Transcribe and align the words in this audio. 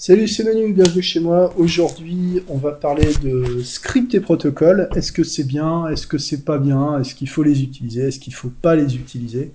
Salut, 0.00 0.28
c'est 0.28 0.44
Manu, 0.44 0.72
bienvenue 0.72 1.02
chez 1.02 1.18
moi. 1.18 1.52
Aujourd'hui, 1.56 2.40
on 2.46 2.56
va 2.56 2.70
parler 2.70 3.08
de 3.20 3.64
script 3.64 4.14
et 4.14 4.20
protocoles. 4.20 4.88
Est-ce 4.94 5.10
que 5.10 5.24
c'est 5.24 5.42
bien? 5.42 5.88
Est-ce 5.88 6.06
que 6.06 6.18
c'est 6.18 6.44
pas 6.44 6.58
bien? 6.58 7.00
Est-ce 7.00 7.16
qu'il 7.16 7.28
faut 7.28 7.42
les 7.42 7.64
utiliser? 7.64 8.02
Est-ce 8.02 8.20
qu'il 8.20 8.32
faut 8.32 8.52
pas 8.62 8.76
les 8.76 8.94
utiliser? 8.94 9.50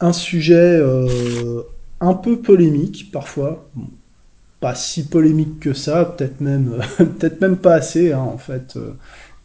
Un 0.00 0.14
sujet 0.14 0.54
euh, 0.80 1.60
un 2.00 2.14
peu 2.14 2.38
polémique 2.38 3.12
parfois. 3.12 3.68
pas 4.60 4.74
si 4.74 5.04
polémique 5.04 5.60
que 5.60 5.74
ça, 5.74 6.06
peut-être 6.06 6.40
même, 6.40 6.78
peut-être 6.96 7.42
même 7.42 7.58
pas 7.58 7.74
assez 7.74 8.10
hein, 8.10 8.20
en 8.20 8.38
fait. 8.38 8.78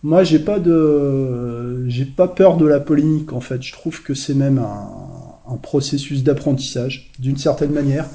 moi, 0.04 0.24
j'ai 0.24 0.40
pas 0.40 0.62
pas 2.16 2.28
peur 2.30 2.56
de 2.56 2.66
la 2.66 2.80
polémique 2.80 3.34
en 3.34 3.42
fait. 3.42 3.62
Je 3.62 3.74
trouve 3.74 4.02
que 4.02 4.14
c'est 4.14 4.36
même 4.36 4.60
un 4.60 5.58
processus 5.58 6.24
d'apprentissage 6.24 7.12
d'une 7.20 7.38
certaine 7.38 7.72
manière. 7.72 8.06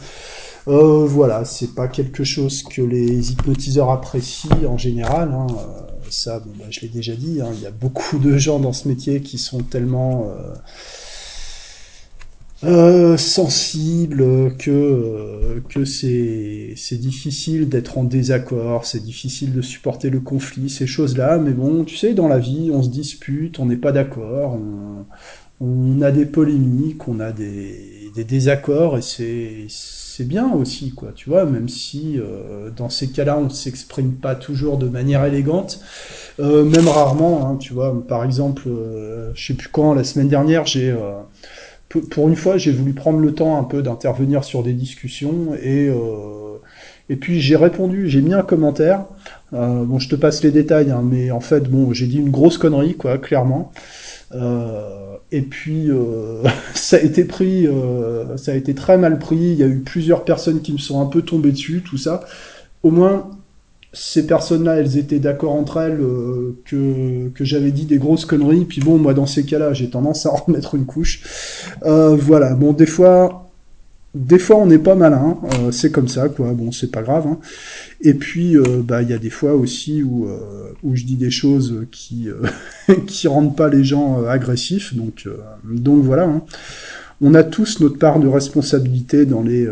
Euh, 0.68 1.06
voilà, 1.06 1.44
c'est 1.44 1.74
pas 1.74 1.88
quelque 1.88 2.22
chose 2.22 2.62
que 2.62 2.82
les 2.82 3.32
hypnotiseurs 3.32 3.90
apprécient 3.90 4.64
en 4.68 4.78
général. 4.78 5.32
Hein. 5.32 5.46
Euh, 5.50 5.92
ça, 6.08 6.38
bon, 6.38 6.50
bah, 6.58 6.66
je 6.70 6.80
l'ai 6.80 6.88
déjà 6.88 7.14
dit, 7.14 7.40
hein. 7.40 7.50
il 7.54 7.62
y 7.62 7.66
a 7.66 7.72
beaucoup 7.72 8.18
de 8.18 8.36
gens 8.38 8.60
dans 8.60 8.72
ce 8.72 8.86
métier 8.86 9.22
qui 9.22 9.38
sont 9.38 9.62
tellement 9.62 10.28
euh, 10.28 10.54
euh 12.64 13.16
sensibles 13.16 14.56
que, 14.56 15.62
que 15.68 15.84
c'est, 15.84 16.76
difficile 16.92 17.68
d'être 17.68 17.98
en 17.98 18.04
désaccord, 18.04 18.84
c'est 18.86 19.02
difficile 19.02 19.52
de 19.52 19.62
supporter 19.62 20.10
le 20.10 20.20
conflit, 20.20 20.70
ces 20.70 20.86
choses-là. 20.86 21.38
Mais 21.38 21.52
bon, 21.52 21.82
tu 21.84 21.96
sais, 21.96 22.14
dans 22.14 22.28
la 22.28 22.38
vie, 22.38 22.70
on 22.72 22.84
se 22.84 22.88
dispute, 22.88 23.58
on 23.58 23.66
n'est 23.66 23.76
pas 23.76 23.90
d'accord, 23.90 24.54
on, 24.54 25.06
on, 25.60 26.02
a 26.02 26.12
des 26.12 26.26
polémiques, 26.26 27.08
on 27.08 27.18
a 27.18 27.32
des, 27.32 28.12
des 28.14 28.24
désaccords, 28.24 28.96
et 28.96 29.02
c'est 29.02 29.66
c'est 30.14 30.28
bien 30.28 30.52
aussi, 30.52 30.90
quoi, 30.90 31.08
tu 31.14 31.30
vois, 31.30 31.46
même 31.46 31.70
si 31.70 32.18
euh, 32.18 32.68
dans 32.76 32.90
ces 32.90 33.08
cas-là, 33.08 33.38
on 33.38 33.44
ne 33.44 33.48
s'exprime 33.48 34.12
pas 34.12 34.34
toujours 34.34 34.76
de 34.76 34.86
manière 34.86 35.24
élégante, 35.24 35.80
euh, 36.38 36.64
même 36.64 36.86
rarement, 36.86 37.48
hein, 37.48 37.56
tu 37.56 37.72
vois, 37.72 38.06
par 38.06 38.22
exemple, 38.22 38.64
euh, 38.66 39.30
je 39.34 39.46
sais 39.46 39.54
plus 39.54 39.68
quand, 39.68 39.94
la 39.94 40.04
semaine 40.04 40.28
dernière, 40.28 40.66
j'ai, 40.66 40.94
pour 42.10 42.28
une 42.28 42.36
fois, 42.36 42.58
j'ai 42.58 42.72
voulu 42.72 42.92
prendre 42.92 43.20
le 43.20 43.32
temps 43.32 43.58
un 43.58 43.64
peu 43.64 43.80
d'intervenir 43.80 44.44
sur 44.44 44.62
des 44.62 44.74
discussions, 44.74 45.54
et, 45.62 45.90
et 47.08 47.16
puis 47.16 47.40
j'ai 47.40 47.56
répondu, 47.56 48.10
j'ai 48.10 48.20
mis 48.20 48.34
un 48.34 48.42
commentaire, 48.42 49.06
bon, 49.50 49.98
je 49.98 50.10
te 50.10 50.14
passe 50.14 50.42
les 50.42 50.50
détails, 50.50 50.90
hein, 50.90 51.02
mais 51.02 51.30
en 51.30 51.40
fait, 51.40 51.70
bon, 51.70 51.94
j'ai 51.94 52.06
dit 52.06 52.18
une 52.18 52.30
grosse 52.30 52.58
connerie, 52.58 52.96
quoi, 52.96 53.16
clairement, 53.16 53.72
euh, 54.34 55.16
et 55.30 55.42
puis 55.42 55.90
euh, 55.90 56.42
ça 56.74 56.96
a 56.96 57.00
été 57.00 57.24
pris, 57.24 57.66
euh, 57.66 58.36
ça 58.36 58.52
a 58.52 58.54
été 58.54 58.74
très 58.74 58.98
mal 58.98 59.18
pris. 59.18 59.36
Il 59.36 59.54
y 59.54 59.62
a 59.62 59.66
eu 59.66 59.80
plusieurs 59.80 60.24
personnes 60.24 60.60
qui 60.62 60.72
me 60.72 60.78
sont 60.78 61.00
un 61.00 61.06
peu 61.06 61.22
tombées 61.22 61.52
dessus, 61.52 61.82
tout 61.84 61.98
ça. 61.98 62.24
Au 62.82 62.90
moins, 62.90 63.30
ces 63.92 64.26
personnes-là, 64.26 64.76
elles 64.76 64.96
étaient 64.96 65.18
d'accord 65.18 65.52
entre 65.52 65.76
elles 65.78 66.00
que, 66.64 67.28
que 67.28 67.44
j'avais 67.44 67.70
dit 67.70 67.84
des 67.84 67.98
grosses 67.98 68.24
conneries. 68.24 68.64
Puis 68.64 68.80
bon, 68.80 68.98
moi, 68.98 69.14
dans 69.14 69.26
ces 69.26 69.44
cas-là, 69.44 69.72
j'ai 69.72 69.90
tendance 69.90 70.26
à 70.26 70.30
remettre 70.46 70.74
une 70.74 70.86
couche. 70.86 71.22
voilà. 71.82 72.54
Bon, 72.54 72.72
des 72.72 72.86
fois, 72.86 73.51
des 74.14 74.38
fois 74.38 74.56
on 74.56 74.66
n'est 74.66 74.78
pas 74.78 74.94
malin, 74.94 75.38
euh, 75.54 75.72
c'est 75.72 75.90
comme 75.90 76.08
ça 76.08 76.28
quoi. 76.28 76.52
Bon, 76.52 76.70
c'est 76.70 76.90
pas 76.90 77.02
grave. 77.02 77.26
Hein. 77.26 77.38
Et 78.02 78.14
puis 78.14 78.56
euh, 78.56 78.82
bah 78.84 79.02
il 79.02 79.08
y 79.08 79.14
a 79.14 79.18
des 79.18 79.30
fois 79.30 79.54
aussi 79.54 80.02
où 80.02 80.26
euh, 80.26 80.72
où 80.82 80.96
je 80.96 81.04
dis 81.04 81.16
des 81.16 81.30
choses 81.30 81.86
qui 81.90 82.28
qui 83.06 83.28
rendent 83.28 83.56
pas 83.56 83.68
les 83.68 83.84
gens 83.84 84.24
agressifs. 84.24 84.94
Donc 84.94 85.28
donc 85.64 86.04
voilà. 86.04 86.24
Hein. 86.24 86.42
On 87.22 87.34
a 87.34 87.42
tous 87.44 87.80
notre 87.80 87.98
part 87.98 88.20
de 88.20 88.28
responsabilité 88.28 89.24
dans 89.24 89.42
les 89.42 89.66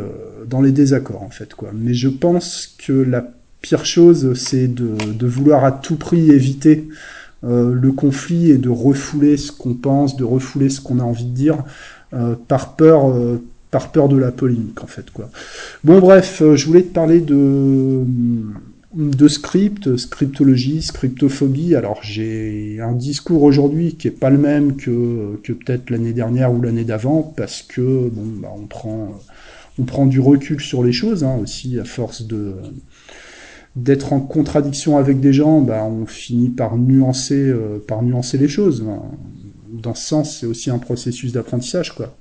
dans 0.48 0.62
les 0.62 0.72
désaccords 0.72 1.22
en 1.22 1.30
fait 1.30 1.54
quoi. 1.54 1.70
Mais 1.74 1.94
je 1.94 2.08
pense 2.08 2.76
que 2.78 2.92
la 2.92 3.30
pire 3.60 3.84
chose 3.84 4.32
c'est 4.34 4.68
de 4.68 4.94
de 5.12 5.26
vouloir 5.26 5.64
à 5.64 5.72
tout 5.72 5.96
prix 5.96 6.30
éviter 6.30 6.88
le 7.42 7.90
conflit 7.90 8.50
et 8.50 8.58
de 8.58 8.68
refouler 8.68 9.36
ce 9.36 9.50
qu'on 9.52 9.74
pense, 9.74 10.16
de 10.16 10.24
refouler 10.24 10.70
ce 10.70 10.80
qu'on 10.80 11.00
a 11.00 11.02
envie 11.02 11.24
de 11.24 11.34
dire, 11.34 11.64
par 12.46 12.76
peur 12.76 13.12
par 13.70 13.92
peur 13.92 14.08
de 14.08 14.16
la 14.16 14.32
polémique 14.32 14.82
en 14.82 14.86
fait 14.86 15.10
quoi. 15.10 15.30
Bon 15.84 15.98
bref, 16.00 16.42
euh, 16.42 16.56
je 16.56 16.66
voulais 16.66 16.82
te 16.82 16.92
parler 16.92 17.20
de 17.20 18.04
de 18.94 19.28
script, 19.28 19.96
scriptologie, 19.96 20.82
scriptophobie. 20.82 21.76
Alors 21.76 22.00
j'ai 22.02 22.80
un 22.80 22.92
discours 22.92 23.44
aujourd'hui 23.44 23.94
qui 23.94 24.08
est 24.08 24.12
pas 24.12 24.30
le 24.30 24.38
même 24.38 24.76
que, 24.76 25.38
que 25.44 25.52
peut-être 25.52 25.90
l'année 25.90 26.12
dernière 26.12 26.52
ou 26.52 26.60
l'année 26.60 26.84
d'avant 26.84 27.22
parce 27.36 27.62
que 27.62 28.08
bon 28.08 28.26
bah, 28.40 28.48
on 28.56 28.66
prend 28.66 29.20
on 29.78 29.84
prend 29.84 30.06
du 30.06 30.20
recul 30.20 30.60
sur 30.60 30.82
les 30.82 30.92
choses 30.92 31.22
hein, 31.22 31.38
aussi 31.40 31.78
à 31.78 31.84
force 31.84 32.22
de 32.22 32.54
d'être 33.76 34.12
en 34.12 34.20
contradiction 34.20 34.98
avec 34.98 35.20
des 35.20 35.32
gens, 35.32 35.60
bah, 35.60 35.84
on 35.84 36.04
finit 36.04 36.48
par 36.48 36.76
nuancer 36.76 37.36
euh, 37.36 37.78
par 37.86 38.02
nuancer 38.02 38.36
les 38.36 38.48
choses. 38.48 38.84
Dans 39.68 39.94
ce 39.94 40.06
sens, 40.06 40.38
c'est 40.38 40.46
aussi 40.46 40.70
un 40.70 40.78
processus 40.78 41.32
d'apprentissage 41.32 41.94
quoi. 41.94 42.16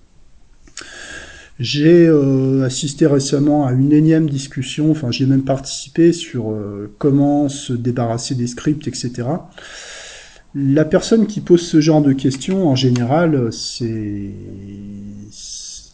J'ai 1.60 2.08
euh, 2.08 2.64
assisté 2.64 3.06
récemment 3.06 3.66
à 3.66 3.74
une 3.74 3.92
énième 3.92 4.30
discussion, 4.30 4.92
enfin 4.92 5.12
j'ai 5.12 5.26
même 5.26 5.44
participé 5.44 6.14
sur 6.14 6.52
euh, 6.52 6.90
comment 7.00 7.50
se 7.50 7.74
débarrasser 7.74 8.34
des 8.34 8.48
scripts, 8.48 8.88
etc. 8.88 9.28
La 10.56 10.86
personne 10.86 11.28
qui 11.28 11.42
pose 11.42 11.62
ce 11.62 11.82
genre 11.82 12.02
de 12.02 12.14
questions, 12.14 12.70
en 12.70 12.76
général, 12.76 13.52
c'est 13.52 14.32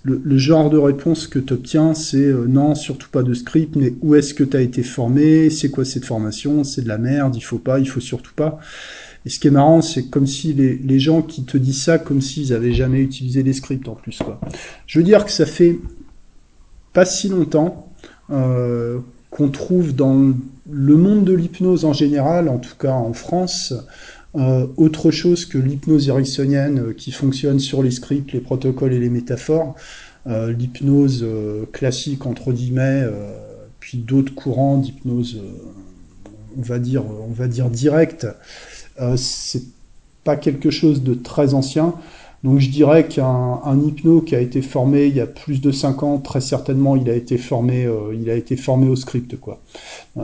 le, 0.03 0.37
genre 0.37 0.69
de 0.69 0.77
réponse 0.77 1.27
que 1.27 1.39
tu 1.39 1.53
obtiens, 1.53 1.95
c'est 1.95 2.17
euh, 2.17 2.45
non, 2.47 2.75
surtout 2.75 3.09
pas 3.09 3.23
de 3.23 3.33
script, 3.33 3.75
mais 3.75 3.93
où 4.01 4.13
est-ce 4.13 4.35
que 4.35 4.43
tu 4.43 4.55
as 4.55 4.61
été 4.61 4.83
formé, 4.83 5.49
c'est 5.49 5.69
quoi 5.69 5.83
cette 5.83 6.05
formation, 6.05 6.63
c'est 6.63 6.83
de 6.83 6.87
la 6.87 6.99
merde, 6.99 7.35
il 7.35 7.41
faut 7.41 7.57
pas, 7.57 7.79
il 7.79 7.89
faut 7.89 7.99
surtout 7.99 8.33
pas. 8.35 8.59
Et 9.25 9.29
ce 9.29 9.39
qui 9.39 9.47
est 9.47 9.51
marrant, 9.51 9.81
c'est 9.81 10.03
comme 10.03 10.27
si 10.27 10.53
les, 10.53 10.99
gens 10.99 11.23
qui 11.23 11.45
te 11.45 11.57
disent 11.57 11.81
ça, 11.81 11.97
comme 11.97 12.21
s'ils 12.21 12.53
avaient 12.53 12.73
jamais 12.73 13.01
utilisé 13.01 13.41
les 13.41 13.53
scripts 13.53 13.87
en 13.87 13.95
plus. 13.95 14.19
Quoi. 14.19 14.39
Je 14.85 14.99
veux 14.99 15.05
dire 15.05 15.25
que 15.25 15.31
ça 15.31 15.47
fait 15.47 15.79
pas 16.93 17.05
si 17.05 17.27
longtemps 17.27 17.91
euh, 18.29 18.99
qu'on 19.31 19.49
trouve 19.49 19.95
dans 19.95 20.33
le 20.69 20.95
monde 20.95 21.25
de 21.25 21.33
l'hypnose 21.33 21.85
en 21.85 21.93
général, 21.93 22.49
en 22.49 22.59
tout 22.59 22.75
cas 22.79 22.93
en 22.93 23.13
France, 23.13 23.73
euh, 24.35 24.67
autre 24.77 25.09
chose 25.09 25.45
que 25.45 25.57
l'hypnose 25.57 26.07
ericksonienne 26.07 26.79
euh, 26.79 26.93
qui 26.93 27.11
fonctionne 27.11 27.59
sur 27.59 27.81
les 27.81 27.91
scripts, 27.91 28.31
les 28.31 28.39
protocoles 28.39 28.93
et 28.93 28.99
les 28.99 29.09
métaphores, 29.09 29.75
l'hypnose 30.27 31.23
classique 31.71 32.25
entre 32.25 32.51
guillemets, 32.51 33.03
puis 33.79 33.99
d'autres 33.99 34.33
courants 34.33 34.79
d'hypnose, 34.79 35.39
on 36.57 36.61
va 36.63 36.79
dire, 36.79 37.03
on 37.05 37.31
va 37.31 37.47
dire 37.47 37.69
directe. 37.69 38.25
Euh, 39.01 39.15
c'est 39.17 39.63
pas 40.23 40.37
quelque 40.37 40.69
chose 40.71 41.03
de 41.03 41.13
très 41.13 41.53
ancien. 41.53 41.93
Donc 42.43 42.59
je 42.59 42.69
dirais 42.69 43.07
qu'un 43.07 43.59
un 43.63 43.79
hypno 43.81 44.21
qui 44.21 44.35
a 44.35 44.39
été 44.39 44.61
formé 44.61 45.07
il 45.07 45.15
y 45.15 45.19
a 45.19 45.25
plus 45.25 45.61
de 45.61 45.71
5 45.71 46.03
ans, 46.03 46.19
très 46.19 46.41
certainement 46.41 46.95
il 46.95 47.09
a 47.09 47.15
été 47.15 47.37
formé, 47.37 47.85
euh, 47.85 48.13
il 48.13 48.29
a 48.29 48.35
été 48.35 48.55
formé 48.55 48.87
au 48.87 48.95
script 48.95 49.39
quoi. 49.39 49.61
Euh, 50.17 50.21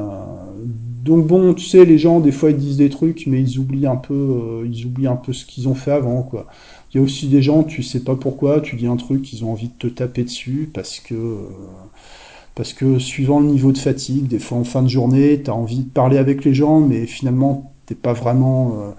donc 1.04 1.26
bon, 1.26 1.56
tu 1.56 1.66
sais, 1.66 1.84
les 1.84 1.98
gens 1.98 2.20
des 2.20 2.32
fois 2.32 2.52
ils 2.52 2.58
disent 2.58 2.78
des 2.78 2.90
trucs, 2.90 3.26
mais 3.26 3.42
ils 3.42 3.58
oublient 3.58 3.88
un 3.88 3.96
peu, 3.96 4.64
ils 4.72 4.86
oublient 4.86 5.08
un 5.08 5.16
peu 5.16 5.34
ce 5.34 5.46
qu'ils 5.46 5.68
ont 5.68 5.74
fait 5.74 5.92
avant 5.92 6.22
quoi. 6.22 6.46
Il 6.94 6.98
y 6.98 7.00
a 7.00 7.03
aussi 7.03 7.28
des 7.28 7.42
gens, 7.42 7.64
tu 7.64 7.82
sais 7.84 8.02
pas 8.02 8.16
pourquoi, 8.16 8.62
tu 8.62 8.76
dis 8.76 8.88
un 8.88 8.98
truc, 8.98 9.32
ils 9.34 9.44
ont 9.44 9.52
envie 9.52 9.70
de 9.70 9.74
te 9.80 9.88
taper 9.88 10.24
dessus 10.24 10.70
parce 10.72 11.00
que 11.00 11.38
parce 12.53 12.74
que 12.74 13.00
suivant 13.00 13.40
le 13.40 13.48
niveau 13.48 13.72
de 13.72 13.78
fatigue, 13.78 14.28
des 14.28 14.40
fois 14.40 14.58
en 14.59 14.64
fin 14.64 14.84
de 14.84 14.90
journée, 14.90 15.42
tu 15.44 15.50
as 15.50 15.56
envie 15.56 15.80
de 15.80 15.90
parler 15.90 16.18
avec 16.18 16.46
les 16.46 16.53
gens, 16.53 16.82
mais 16.82 17.06
finalement 17.08 17.72
t'es 17.91 17.96
pas 17.96 18.13
vraiment 18.13 18.74
euh, 18.79 18.91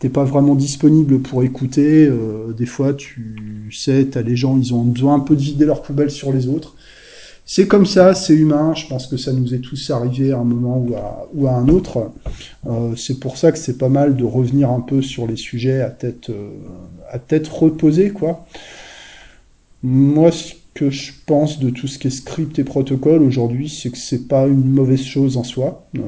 t'es 0.00 0.08
pas 0.08 0.24
vraiment 0.24 0.56
disponible 0.56 1.20
pour 1.20 1.44
écouter. 1.44 2.06
Euh, 2.06 2.52
des 2.52 2.66
fois, 2.66 2.94
tu 2.94 3.70
sais, 3.72 4.06
t'as 4.06 4.22
les 4.22 4.34
gens, 4.34 4.58
ils 4.58 4.74
ont 4.74 4.82
besoin 4.82 5.14
un 5.14 5.20
peu 5.20 5.36
de 5.36 5.40
vider 5.40 5.66
leur 5.66 5.82
poubelle 5.82 6.10
sur 6.10 6.32
les 6.32 6.48
autres. 6.48 6.74
C'est 7.46 7.68
comme 7.68 7.86
ça, 7.86 8.14
c'est 8.14 8.34
humain. 8.34 8.74
Je 8.74 8.88
pense 8.88 9.06
que 9.06 9.16
ça 9.16 9.32
nous 9.32 9.54
est 9.54 9.58
tous 9.60 9.90
arrivé 9.90 10.32
à 10.32 10.38
un 10.38 10.44
moment 10.44 10.78
ou 10.78 10.94
à, 10.96 11.28
ou 11.32 11.46
à 11.46 11.52
un 11.52 11.68
autre. 11.68 12.10
Euh, 12.66 12.96
c'est 12.96 13.20
pour 13.20 13.36
ça 13.36 13.52
que 13.52 13.58
c'est 13.58 13.78
pas 13.78 13.88
mal 13.88 14.16
de 14.16 14.24
revenir 14.24 14.70
un 14.70 14.80
peu 14.80 15.00
sur 15.00 15.28
les 15.28 15.36
sujets 15.36 15.80
à 15.80 15.90
tête, 15.90 16.32
à 17.08 17.20
tête 17.20 17.46
reposée, 17.46 18.10
quoi. 18.10 18.46
Moi, 19.82 20.30
que 20.80 20.88
je 20.88 21.12
pense 21.26 21.58
de 21.58 21.68
tout 21.68 21.86
ce 21.86 21.98
qui 21.98 22.06
est 22.06 22.10
script 22.10 22.58
et 22.58 22.64
protocole 22.64 23.22
aujourd'hui, 23.22 23.68
c'est 23.68 23.90
que 23.90 23.98
c'est 23.98 24.26
pas 24.28 24.46
une 24.46 24.64
mauvaise 24.64 25.02
chose 25.02 25.36
en 25.36 25.44
soi, 25.44 25.86
euh, 25.98 26.00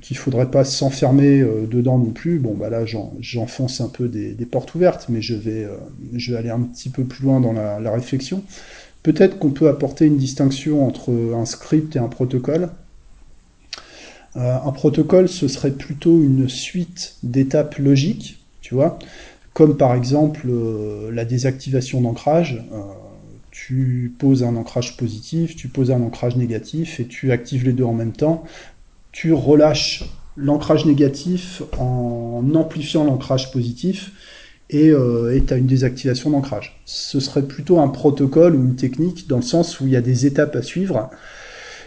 qu'il 0.00 0.16
faudrait 0.16 0.48
pas 0.48 0.64
s'enfermer 0.64 1.40
euh, 1.40 1.66
dedans 1.66 1.98
non 1.98 2.12
plus. 2.12 2.38
Bon, 2.38 2.54
bah 2.54 2.70
là, 2.70 2.84
j'enfonce 3.18 3.80
un 3.80 3.88
peu 3.88 4.06
des, 4.06 4.32
des, 4.34 4.46
portes 4.46 4.76
ouvertes, 4.76 5.06
mais 5.08 5.20
je 5.20 5.34
vais, 5.34 5.64
euh, 5.64 5.76
je 6.12 6.30
vais 6.30 6.38
aller 6.38 6.50
un 6.50 6.60
petit 6.60 6.88
peu 6.88 7.02
plus 7.02 7.24
loin 7.24 7.40
dans 7.40 7.52
la, 7.52 7.90
réflexion. 7.90 8.44
Peut-être 9.02 9.40
qu'on 9.40 9.50
peut 9.50 9.68
apporter 9.68 10.06
une 10.06 10.18
distinction 10.18 10.86
entre 10.86 11.10
un 11.34 11.44
script 11.44 11.96
et 11.96 11.98
un 11.98 12.08
protocole. 12.08 12.68
Un 14.36 14.72
protocole, 14.72 15.28
ce 15.28 15.46
serait 15.46 15.70
plutôt 15.70 16.20
une 16.20 16.48
suite 16.48 17.16
d'étapes 17.22 17.78
logiques, 17.78 18.44
tu 18.60 18.74
vois, 18.74 18.98
comme 19.52 19.76
par 19.76 19.94
exemple 19.94 20.48
la 21.12 21.24
désactivation 21.24 22.00
d'ancrage 22.00 22.64
tu 23.54 24.12
poses 24.18 24.42
un 24.42 24.56
ancrage 24.56 24.96
positif, 24.96 25.54
tu 25.54 25.68
poses 25.68 25.92
un 25.92 26.02
ancrage 26.02 26.36
négatif 26.36 26.98
et 26.98 27.06
tu 27.06 27.30
actives 27.30 27.64
les 27.64 27.72
deux 27.72 27.84
en 27.84 27.94
même 27.94 28.12
temps. 28.12 28.42
Tu 29.12 29.32
relâches 29.32 30.02
l'ancrage 30.36 30.84
négatif 30.86 31.62
en 31.78 32.42
amplifiant 32.56 33.04
l'ancrage 33.04 33.52
positif 33.52 34.10
et 34.70 34.92
tu 35.46 35.54
as 35.54 35.56
une 35.56 35.68
désactivation 35.68 36.30
d'ancrage. 36.30 36.80
Ce 36.84 37.20
serait 37.20 37.46
plutôt 37.46 37.78
un 37.78 37.86
protocole 37.86 38.56
ou 38.56 38.64
une 38.64 38.74
technique 38.74 39.28
dans 39.28 39.36
le 39.36 39.42
sens 39.42 39.78
où 39.78 39.86
il 39.86 39.92
y 39.92 39.96
a 39.96 40.00
des 40.00 40.26
étapes 40.26 40.56
à 40.56 40.62
suivre, 40.62 41.10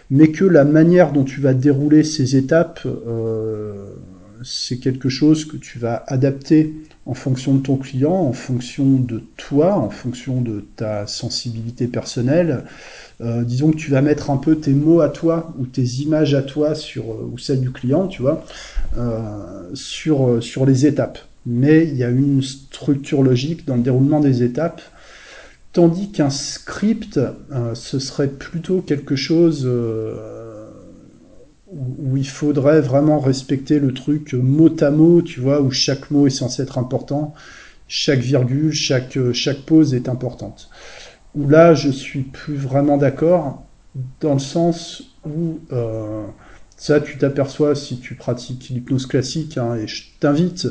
mais 0.10 0.32
que 0.32 0.46
la 0.46 0.64
manière 0.64 1.12
dont 1.12 1.26
tu 1.26 1.42
vas 1.42 1.54
dérouler 1.54 2.06
ces 2.06 2.38
étapes, 2.38 2.80
euh, 2.86 3.94
c'est 4.42 4.78
quelque 4.78 5.10
chose 5.10 5.44
que 5.44 5.58
tu 5.58 5.80
vas 5.80 6.06
adapter 6.08 6.74
en 7.08 7.14
fonction 7.14 7.56
de 7.56 7.62
ton 7.62 7.78
client, 7.78 8.14
en 8.14 8.34
fonction 8.34 8.86
de 8.86 9.24
toi, 9.38 9.76
en 9.76 9.90
fonction 9.90 10.42
de 10.42 10.66
ta 10.76 11.08
sensibilité 11.08 11.88
personnelle. 11.88 12.66
Euh, 13.22 13.44
disons 13.44 13.72
que 13.72 13.78
tu 13.78 13.90
vas 13.92 14.02
mettre 14.02 14.30
un 14.30 14.38
peu 14.38 14.58
tes 14.58 14.74
mots 14.74 15.00
à 15.00 15.10
toi 15.10 15.54
ou 15.58 15.66
tes 15.66 15.84
images 16.02 16.36
à 16.36 16.42
toi 16.44 16.76
sur 16.76 17.06
euh, 17.06 17.32
ou 17.32 17.38
celles 17.38 17.62
du 17.62 17.72
client, 17.72 18.08
tu 18.08 18.22
vois, 18.22 18.46
euh, 18.98 19.70
sur 19.74 20.44
sur 20.44 20.66
les 20.66 20.86
étapes. 20.86 21.20
Mais 21.46 21.88
il 21.88 21.96
y 21.96 22.04
a 22.04 22.10
une 22.10 22.42
structure 22.42 23.24
logique 23.24 23.66
dans 23.66 23.78
le 23.78 23.82
déroulement 23.84 24.20
des 24.20 24.44
étapes, 24.44 24.82
tandis 25.72 26.12
qu'un 26.12 26.30
script, 26.30 27.22
ce 27.74 28.00
serait 28.00 28.28
plutôt 28.28 28.82
quelque 28.82 29.16
chose 29.16 29.66
où 31.72 32.16
il 32.16 32.28
faudrait 32.28 32.82
vraiment 32.82 33.20
respecter 33.20 33.80
le 33.80 33.94
truc 33.94 34.34
mot 34.34 34.74
à 34.82 34.92
mot, 34.92 35.22
tu 35.22 35.40
vois, 35.40 35.62
où 35.62 35.72
chaque 35.72 36.12
mot 36.12 36.28
est 36.28 36.32
censé 36.32 36.62
être 36.62 36.78
important, 36.78 37.34
chaque 37.88 38.20
virgule, 38.20 38.72
chaque, 38.72 39.18
chaque 39.34 39.60
pause 39.60 39.94
est 39.94 40.10
importante. 40.10 40.70
Où 41.36 41.48
là, 41.48 41.74
je 41.74 41.90
suis 41.90 42.22
plus 42.22 42.56
vraiment 42.56 42.98
d'accord, 42.98 43.64
dans 44.22 44.34
le 44.34 44.40
sens 44.40 45.04
où 45.26 45.60
euh, 45.72 46.26
ça, 46.78 47.02
tu 47.02 47.18
t'aperçois 47.18 47.76
si 47.76 48.00
tu 48.00 48.16
pratiques 48.16 48.70
l'hypnose 48.70 49.06
classique, 49.06 49.58
hein, 49.58 49.76
et 49.76 49.88
je 49.88 50.04
t'invite 50.20 50.68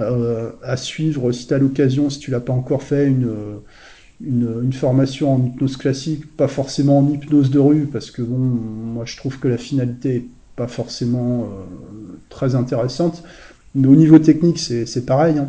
euh, 0.00 0.50
à 0.62 0.76
suivre, 0.76 1.32
si 1.32 1.46
tu 1.46 1.54
as 1.54 1.58
l'occasion, 1.58 2.10
si 2.10 2.18
tu 2.18 2.30
l'as 2.30 2.40
pas 2.40 2.52
encore 2.52 2.82
fait, 2.82 3.06
une, 3.06 3.32
une, 4.20 4.72
formation 4.72 5.34
en 5.34 5.44
hypnose 5.44 5.76
classique, 5.76 6.36
pas 6.36 6.48
forcément 6.48 6.98
en 6.98 7.08
hypnose 7.08 7.50
de 7.50 7.58
rue, 7.58 7.86
parce 7.86 8.10
que 8.10 8.22
bon, 8.22 8.38
moi 8.38 9.04
je 9.06 9.16
trouve 9.16 9.38
que 9.38 9.48
la 9.48 9.58
finalité 9.58 10.16
est 10.16 10.26
pas 10.56 10.68
forcément 10.68 11.42
euh, 11.42 11.46
très 12.28 12.54
intéressante. 12.54 13.22
Mais 13.74 13.88
au 13.88 13.96
niveau 13.96 14.18
technique, 14.18 14.58
c'est 14.58 15.06
pareil. 15.06 15.38
Hein. 15.38 15.48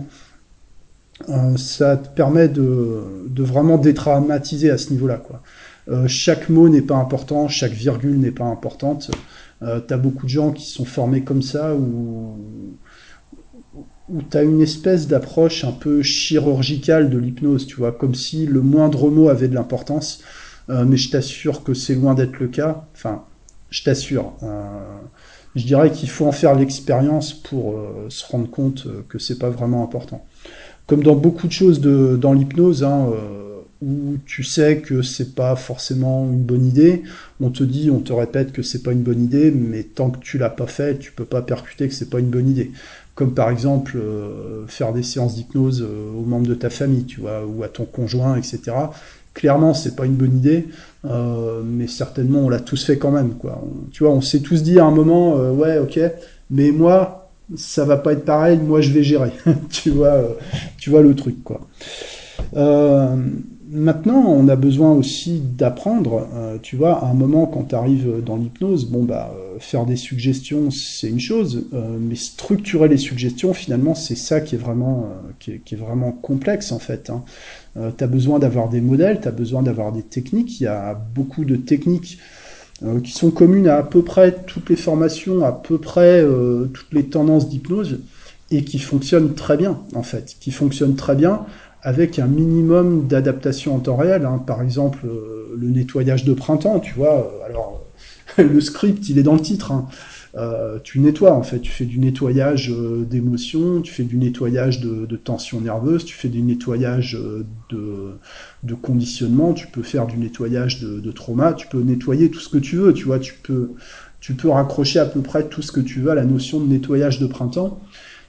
Euh, 1.30 1.56
ça 1.58 1.96
te 1.96 2.10
permet 2.10 2.48
de, 2.50 3.02
de 3.30 3.44
vraiment 3.44 3.78
détraumatiser 3.78 4.70
à 4.70 4.78
ce 4.78 4.92
niveau-là. 4.92 5.22
Euh, 5.88 6.08
chaque 6.08 6.50
mot 6.50 6.68
n'est 6.68 6.82
pas 6.82 6.96
important, 6.96 7.48
chaque 7.48 7.72
virgule 7.72 8.20
n'est 8.20 8.32
pas 8.32 8.46
importante. 8.46 9.12
Euh, 9.62 9.80
tu 9.88 9.94
as 9.94 9.98
beaucoup 9.98 10.26
de 10.26 10.32
gens 10.32 10.52
qui 10.52 10.66
sont 10.66 10.86
formés 10.86 11.22
comme 11.22 11.42
ça, 11.42 11.76
où, 11.76 12.38
où 14.10 14.22
tu 14.22 14.38
as 14.38 14.44
une 14.44 14.62
espèce 14.62 15.08
d'approche 15.08 15.64
un 15.64 15.72
peu 15.72 16.02
chirurgicale 16.04 17.10
de 17.10 17.18
l'hypnose, 17.18 17.66
tu 17.66 17.78
vois, 17.78 17.92
comme 17.92 18.14
si 18.14 18.46
le 18.46 18.62
moindre 18.62 19.10
mot 19.10 19.30
avait 19.30 19.48
de 19.48 19.56
l'importance. 19.56 20.22
Euh, 20.70 20.86
mais 20.86 20.98
je 20.98 21.10
t'assure 21.10 21.64
que 21.64 21.74
c'est 21.74 21.96
loin 21.96 22.14
d'être 22.14 22.40
le 22.40 22.48
cas. 22.48 22.86
Enfin, 22.94 23.24
je 23.70 23.84
t'assure. 23.84 24.34
Euh, 24.44 24.64
je 25.56 25.66
dirais 25.66 25.92
qu'il 25.92 26.10
faut 26.10 26.26
en 26.26 26.32
faire 26.32 26.56
l'expérience 26.56 27.34
pour 27.34 27.74
euh, 27.74 28.08
se 28.10 28.26
rendre 28.26 28.50
compte 28.50 28.88
que 29.08 29.20
c'est 29.20 29.40
pas 29.40 29.50
vraiment 29.50 29.84
important. 29.84 30.26
Comme 30.88 31.04
dans 31.04 31.16
beaucoup 31.16 31.48
de 31.48 31.52
choses 31.52 31.82
dans 31.82 32.34
l'hypnose, 32.34 32.84
hein, 32.84 33.10
où 33.82 34.18
tu 34.28 34.44
sais 34.44 34.82
que 34.82 35.02
c'est 35.02 35.34
pas 35.34 35.56
forcément 35.56 36.26
une 36.32 36.44
bonne 36.44 36.64
idée, 36.64 37.02
on 37.42 37.50
te 37.50 37.64
dit, 37.64 37.90
on 37.90 38.02
te 38.02 38.14
répète 38.14 38.52
que 38.52 38.62
c'est 38.62 38.84
pas 38.84 38.92
une 38.92 39.02
bonne 39.02 39.24
idée, 39.24 39.50
mais 39.50 39.82
tant 39.82 40.12
que 40.12 40.20
tu 40.20 40.38
l'as 40.38 40.52
pas 40.52 40.68
fait, 40.68 41.00
tu 41.00 41.12
peux 41.12 41.26
pas 41.26 41.42
percuter 41.42 41.88
que 41.88 41.94
c'est 41.96 42.10
pas 42.10 42.20
une 42.20 42.30
bonne 42.30 42.48
idée. 42.48 42.72
Comme 43.16 43.34
par 43.34 43.50
exemple 43.50 43.98
faire 44.68 44.92
des 44.92 45.04
séances 45.04 45.36
d'hypnose 45.36 45.82
aux 45.82 46.26
membres 46.26 46.48
de 46.48 46.54
ta 46.54 46.70
famille, 46.70 47.06
tu 47.06 47.22
vois, 47.22 47.46
ou 47.46 47.64
à 47.64 47.70
ton 47.70 47.86
conjoint, 47.86 48.36
etc. 48.36 48.74
Clairement, 49.36 49.74
c'est 49.74 49.98
pas 49.98 50.06
une 50.06 50.16
bonne 50.16 50.38
idée. 50.38 50.68
Euh, 51.04 51.62
mais 51.64 51.88
certainement, 51.88 52.40
on 52.40 52.50
l'a 52.50 52.62
tous 52.62 52.84
fait 52.84 52.98
quand 52.98 53.12
même. 53.12 53.34
Quoi. 53.34 53.62
tu 53.92 54.04
vois, 54.04 54.14
on 54.14 54.22
s'est 54.22 54.40
tous 54.40 54.64
dit 54.64 54.80
à 54.80 54.86
un 54.86 54.92
moment, 54.92 55.38
euh, 55.38 55.52
ouais, 55.52 55.78
ok, 55.78 56.00
mais 56.50 56.72
moi, 56.72 57.30
ça 57.56 57.84
va 57.84 57.98
pas 57.98 58.14
être 58.14 58.24
pareil. 58.26 58.58
Moi, 58.58 58.80
je 58.80 58.92
vais 58.92 59.04
gérer. 59.04 59.32
tu 59.70 59.92
vois, 59.92 60.08
euh, 60.08 60.30
tu 60.78 60.90
vois 60.90 61.02
le 61.02 61.14
truc, 61.16 61.44
quoi. 61.44 61.62
Maintenant, 63.76 64.26
on 64.28 64.48
a 64.48 64.56
besoin 64.56 64.92
aussi 64.94 65.40
d'apprendre. 65.40 66.28
tu 66.62 66.76
vois, 66.76 67.04
à 67.04 67.10
un 67.10 67.14
moment, 67.14 67.46
quand 67.46 67.66
tu 67.70 67.76
arrives 67.76 68.24
dans 68.26 68.38
l'hypnose, 68.38 68.86
bon 68.86 69.04
bah, 69.04 69.36
faire 69.60 69.86
des 69.86 69.96
suggestions, 69.96 70.72
c'est 70.72 71.10
une 71.10 71.20
chose, 71.20 71.68
mais 72.00 72.16
structurer 72.16 72.88
les 72.88 72.98
suggestions, 72.98 73.54
finalement, 73.54 73.94
c'est 73.94 74.16
ça 74.16 74.42
qui 74.42 74.56
est 74.56 74.58
vraiment, 74.58 75.10
qui 75.40 75.52
est, 75.52 75.76
vraiment 75.76 76.12
complexe 76.12 76.72
en 76.72 76.80
fait. 76.80 77.10
Hein. 77.10 77.24
Euh, 77.78 77.92
tu 77.96 78.04
as 78.04 78.08
besoin 78.08 78.40
d'avoir 78.40 78.70
des 78.70 78.82
modèles, 78.82 79.20
tu 79.22 79.28
as 79.28 79.32
besoin 79.32 79.62
d'avoir 79.62 79.92
des 79.92 80.04
techniques. 80.04 80.60
Il 80.60 80.64
y 80.64 80.68
a 80.68 80.94
beaucoup 80.94 81.46
de 81.46 81.56
techniques 81.56 82.20
euh, 82.84 83.00
qui 83.02 83.12
sont 83.12 83.32
communes 83.32 83.68
à 83.68 83.78
à 83.78 83.84
peu 83.84 84.02
près 84.02 84.36
toutes 84.46 84.70
les 84.70 84.76
formations, 84.76 85.44
à 85.44 85.52
peu 85.52 85.78
près 85.78 86.22
euh, 86.22 86.66
toutes 86.74 86.94
les 86.94 87.06
tendances 87.06 87.50
d'hypnose, 87.50 88.00
et 88.52 88.64
qui 88.64 88.80
fonctionnent 88.80 89.34
très 89.34 89.58
bien, 89.58 89.80
en 89.94 90.04
fait, 90.04 90.36
qui 90.40 90.52
fonctionnent 90.52 90.96
très 90.96 91.16
bien 91.16 91.46
avec 91.86 92.20
un 92.20 92.28
minimum 92.28 93.08
d'adaptation 93.08 93.76
en 93.76 93.80
temps 93.80 93.96
réel. 93.96 94.26
Hein. 94.26 94.44
Par 94.46 94.62
exemple, 94.62 95.06
le 95.56 95.70
nettoyage 95.70 96.26
de 96.26 96.34
printemps, 96.34 96.80
tu 96.80 96.96
vois. 96.96 97.32
Alors, 97.46 97.86
le 98.38 98.60
script, 98.60 99.08
il 99.08 99.18
est 99.20 99.24
dans 99.24 99.36
le 99.36 99.40
titre. 99.40 99.72
Hein. 99.72 99.88
Euh, 100.38 100.80
tu 100.84 101.00
nettoies 101.00 101.34
en 101.34 101.44
fait, 101.44 101.62
tu 101.62 101.72
fais 101.72 101.86
du 101.86 101.98
nettoyage 101.98 102.70
euh, 102.70 103.06
d'émotions, 103.06 103.82
tu 103.82 103.94
fais 103.94 104.04
du 104.04 104.18
nettoyage 104.18 104.82
de, 104.82 105.06
de 105.06 105.16
tension 105.16 105.62
nerveuse, 105.62 106.04
tu 106.04 106.14
fais 106.14 106.28
du 106.28 106.42
nettoyage 106.42 107.16
euh, 107.16 107.46
de, 107.70 108.74
conditionnement, 108.74 109.54
tu 109.54 109.68
peux 109.68 109.84
faire 109.84 110.08
du 110.08 110.18
nettoyage 110.18 110.82
de, 110.82 111.00
de, 111.00 111.14
tu 111.56 111.68
peux 111.68 111.82
nettoyer 111.82 112.30
tout 112.30 112.42
ce 112.42 112.50
que 112.50 112.58
tu 112.58 112.76
veux, 112.76 112.92
tu 112.92 113.06
vois, 113.06 113.20
tu 113.20 113.36
peux, 113.42 113.72
tu 114.20 114.34
peux 114.34 114.50
raccrocher 114.50 115.00
à 115.00 115.06
peu 115.06 115.22
près 115.22 115.48
tout 115.48 115.62
ce 115.62 115.72
que 115.72 115.80
tu 115.80 116.02
veux 116.02 116.12
à 116.12 116.16
la 116.16 116.26
notion 116.26 116.60
de 116.60 116.68
nettoyage 116.68 117.20
de 117.20 117.28
printemps. 117.28 117.80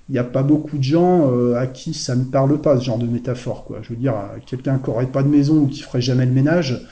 Il 0.08 0.12
n'y 0.12 0.18
a 0.18 0.24
pas 0.24 0.44
beaucoup 0.44 0.78
de 0.78 0.84
gens 0.84 1.28
à 1.54 1.66
qui 1.66 1.92
ça 1.92 2.14
ne 2.14 2.24
parle 2.24 2.60
pas 2.60 2.78
ce 2.78 2.84
genre 2.84 2.98
de 2.98 3.06
métaphore, 3.06 3.64
quoi. 3.64 3.80
Je 3.82 3.88
veux 3.88 3.96
dire, 3.96 4.14
quelqu'un 4.46 4.78
qui 4.78 4.88
n'aurait 4.88 5.06
pas 5.06 5.24
de 5.24 5.28
maison 5.28 5.62
ou 5.62 5.66
qui 5.66 5.82
ferait 5.82 6.00
jamais 6.00 6.26
le 6.26 6.32
ménage, 6.32 6.86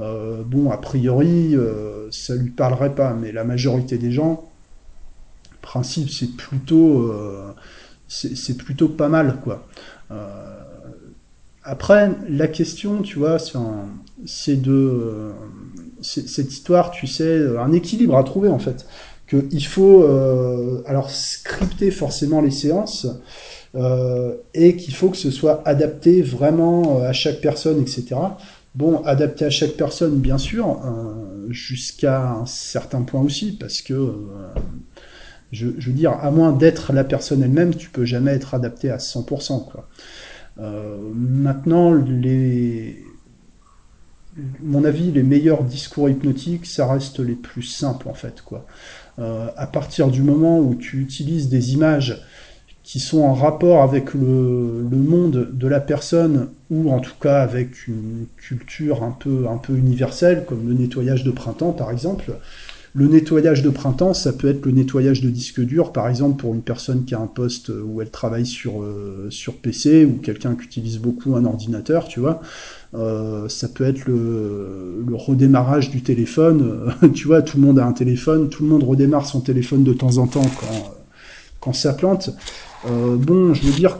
euh, 0.00 0.42
bon, 0.44 0.70
a 0.70 0.76
priori, 0.76 1.54
euh, 1.54 2.10
ça 2.10 2.34
lui 2.34 2.50
parlerait 2.50 2.94
pas, 2.94 3.14
mais 3.14 3.32
la 3.32 3.44
majorité 3.44 3.98
des 3.98 4.12
gens, 4.12 4.50
principe, 5.62 6.10
c'est 6.10 6.36
plutôt, 6.36 7.10
euh, 7.10 7.52
c'est 8.08 8.56
plutôt 8.56 8.88
pas 8.88 9.08
mal, 9.08 9.40
quoi. 9.42 9.66
Euh, 10.10 10.60
après, 11.64 12.12
la 12.28 12.46
question, 12.46 13.02
tu 13.02 13.18
vois, 13.18 13.38
c'est 14.24 14.60
de 14.62 15.32
cette 16.00 16.52
histoire, 16.52 16.90
tu 16.90 17.06
sais, 17.06 17.58
un 17.58 17.72
équilibre 17.72 18.16
à 18.16 18.22
trouver 18.22 18.48
en 18.48 18.60
fait. 18.60 18.86
Que 19.26 19.46
il 19.50 19.64
faut 19.64 20.04
euh, 20.04 20.82
alors 20.86 21.10
scripter 21.10 21.90
forcément 21.90 22.40
les 22.40 22.50
séances 22.50 23.06
et 24.54 24.76
qu'il 24.76 24.94
faut 24.94 25.10
que 25.10 25.18
ce 25.18 25.30
soit 25.30 25.60
adapté 25.68 26.22
vraiment 26.22 27.02
à 27.02 27.12
chaque 27.12 27.42
personne, 27.42 27.78
etc. 27.78 28.16
Bon, 28.74 29.02
adapté 29.04 29.44
à 29.44 29.50
chaque 29.50 29.72
personne, 29.72 30.18
bien 30.18 30.38
sûr, 30.38 30.80
jusqu'à 31.50 32.26
un 32.26 32.46
certain 32.46 33.02
point 33.02 33.20
aussi, 33.20 33.52
parce 33.52 33.82
que 33.82 34.14
je, 35.52 35.66
veux 35.66 35.92
dire, 35.92 36.12
à 36.12 36.30
moins 36.30 36.52
d'être 36.52 36.92
la 36.92 37.04
personne 37.04 37.42
elle-même, 37.42 37.74
tu 37.74 37.88
peux 37.90 38.04
jamais 38.04 38.32
être 38.32 38.54
adapté 38.54 38.90
à 38.90 38.96
100%. 38.96 39.70
Quoi. 39.70 39.88
Euh, 40.58 40.96
maintenant, 41.14 41.92
les, 41.92 43.04
mon 44.62 44.84
avis, 44.84 45.12
les 45.12 45.22
meilleurs 45.22 45.64
discours 45.64 46.08
hypnotiques, 46.08 46.66
ça 46.66 46.86
reste 46.86 47.20
les 47.20 47.34
plus 47.34 47.62
simples 47.62 48.08
en 48.08 48.14
fait. 48.14 48.42
Quoi. 48.42 48.66
Euh, 49.18 49.48
à 49.56 49.66
partir 49.66 50.08
du 50.08 50.22
moment 50.22 50.58
où 50.60 50.74
tu 50.74 51.00
utilises 51.00 51.48
des 51.48 51.72
images 51.72 52.22
qui 52.82 53.00
sont 53.00 53.22
en 53.22 53.34
rapport 53.34 53.82
avec 53.82 54.14
le, 54.14 54.86
le, 54.88 54.96
monde 54.96 55.50
de 55.52 55.66
la 55.66 55.80
personne 55.80 56.50
ou 56.70 56.92
en 56.92 57.00
tout 57.00 57.16
cas 57.20 57.40
avec 57.40 57.88
une 57.88 58.26
culture 58.36 59.02
un 59.02 59.10
peu, 59.10 59.48
un 59.48 59.56
peu 59.56 59.74
universelle, 59.74 60.44
comme 60.46 60.68
le 60.68 60.74
nettoyage 60.74 61.24
de 61.24 61.32
printemps 61.32 61.72
par 61.72 61.90
exemple, 61.90 62.32
le 62.96 63.08
nettoyage 63.08 63.62
de 63.62 63.68
printemps, 63.68 64.14
ça 64.14 64.32
peut 64.32 64.48
être 64.48 64.64
le 64.64 64.72
nettoyage 64.72 65.20
de 65.20 65.28
disque 65.28 65.60
dur, 65.60 65.92
par 65.92 66.08
exemple 66.08 66.40
pour 66.40 66.54
une 66.54 66.62
personne 66.62 67.04
qui 67.04 67.14
a 67.14 67.20
un 67.20 67.26
poste 67.26 67.68
où 67.68 68.00
elle 68.00 68.10
travaille 68.10 68.46
sur, 68.46 68.82
euh, 68.82 69.28
PC 69.60 70.06
ou 70.06 70.14
quelqu'un 70.14 70.54
qui 70.54 70.64
utilise 70.64 70.98
beaucoup 70.98 71.36
un 71.36 71.44
ordinateur, 71.44 72.08
tu 72.08 72.20
vois. 72.20 72.40
Euh, 72.94 73.50
ça 73.50 73.68
peut 73.68 73.84
être 73.84 74.06
le, 74.06 75.04
redémarrage 75.12 75.90
du 75.90 76.02
téléphone. 76.02 76.90
tu 77.14 77.26
vois, 77.26 77.42
tout 77.42 77.58
le 77.58 77.66
monde 77.66 77.78
a 77.78 77.84
un 77.84 77.92
téléphone, 77.92 78.48
tout 78.48 78.62
le 78.62 78.70
monde 78.70 78.82
redémarre 78.82 79.26
son 79.26 79.40
téléphone 79.40 79.84
de 79.84 79.92
temps 79.92 80.16
en 80.16 80.26
temps 80.26 80.50
quand, 81.60 81.74
ça 81.74 81.92
plante. 81.92 82.30
Euh, 82.88 83.16
bon, 83.16 83.52
je 83.52 83.62
veux 83.62 83.72
dire, 83.72 83.98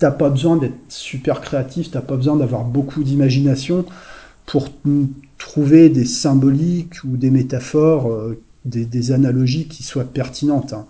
t'as 0.00 0.10
pas 0.10 0.28
besoin 0.28 0.56
d'être 0.56 0.74
super 0.88 1.40
créatif, 1.40 1.92
t'as 1.92 2.00
pas 2.00 2.16
besoin 2.16 2.34
d'avoir 2.34 2.64
beaucoup 2.64 3.04
d'imagination 3.04 3.84
pour 4.46 4.70
trouver 5.42 5.88
des 5.88 6.04
symboliques 6.04 7.02
ou 7.02 7.16
des 7.16 7.32
métaphores, 7.32 8.12
euh, 8.12 8.40
des, 8.64 9.10
analogies 9.10 9.66
qui 9.66 9.82
soient 9.82 10.04
pertinentes. 10.04 10.72
Hein. 10.72 10.86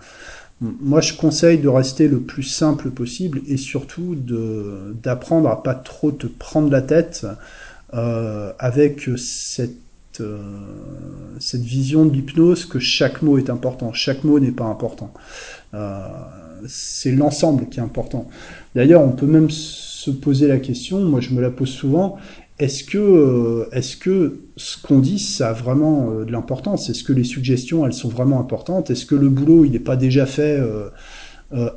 Moi, 0.60 1.00
je 1.00 1.14
conseille 1.14 1.58
de 1.58 1.68
rester 1.68 2.06
le 2.06 2.20
plus 2.20 2.42
simple 2.42 2.90
possible 2.90 3.40
et 3.48 3.56
surtout 3.56 4.14
d'apprendre 4.14 5.48
à 5.48 5.62
pas 5.62 5.74
trop 5.74 6.12
te 6.12 6.26
prendre 6.26 6.70
la 6.70 6.82
tête 6.82 7.26
euh, 7.94 8.52
avec 8.58 9.08
cette 9.16 9.72
euh, 10.20 10.38
cette 11.40 11.62
vision 11.62 12.04
de 12.04 12.12
l'hypnose 12.12 12.66
que 12.66 12.78
chaque 12.78 13.22
mot 13.22 13.38
est 13.38 13.48
important. 13.48 13.94
Chaque 13.94 14.22
mot 14.22 14.38
n'est 14.38 14.52
pas 14.52 14.66
important. 14.66 15.14
C'est 16.68 17.12
l'ensemble 17.12 17.70
qui 17.70 17.80
est 17.80 17.82
important. 17.82 18.28
D'ailleurs, 18.74 19.00
on 19.00 19.12
peut 19.12 19.26
même 19.26 19.48
se 20.02 20.10
poser 20.10 20.48
la 20.48 20.58
question, 20.58 21.00
moi 21.00 21.20
je 21.20 21.30
me 21.30 21.40
la 21.40 21.50
pose 21.50 21.70
souvent, 21.70 22.18
est-ce 22.62 22.84
que, 22.84 22.98
euh, 22.98 23.68
est-ce 23.72 23.96
que 23.96 24.40
ce 24.56 24.76
qu'on 24.80 24.98
dit, 24.98 25.18
ça 25.18 25.50
a 25.50 25.52
vraiment 25.52 26.10
de 26.10 26.30
l'importance? 26.30 26.90
Est-ce 26.90 27.04
que 27.04 27.12
les 27.12 27.24
suggestions, 27.24 27.86
elles 27.86 27.92
sont 27.92 28.08
vraiment 28.08 28.40
importantes? 28.40 28.90
Est-ce 28.90 29.06
que 29.06 29.14
le 29.14 29.28
boulot, 29.28 29.64
il 29.64 29.72
n'est 29.72 29.78
pas 29.78 29.96
déjà 29.96 30.26
fait 30.26 30.60